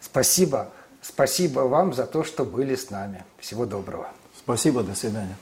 Спасибо. 0.00 0.70
Спасибо 1.20 1.60
вам 1.60 1.92
за 1.92 2.06
то, 2.06 2.24
что 2.24 2.46
были 2.46 2.74
с 2.74 2.88
нами. 2.88 3.26
Всего 3.38 3.66
доброго. 3.66 4.08
Спасибо, 4.38 4.82
до 4.82 4.94
свидания. 4.94 5.36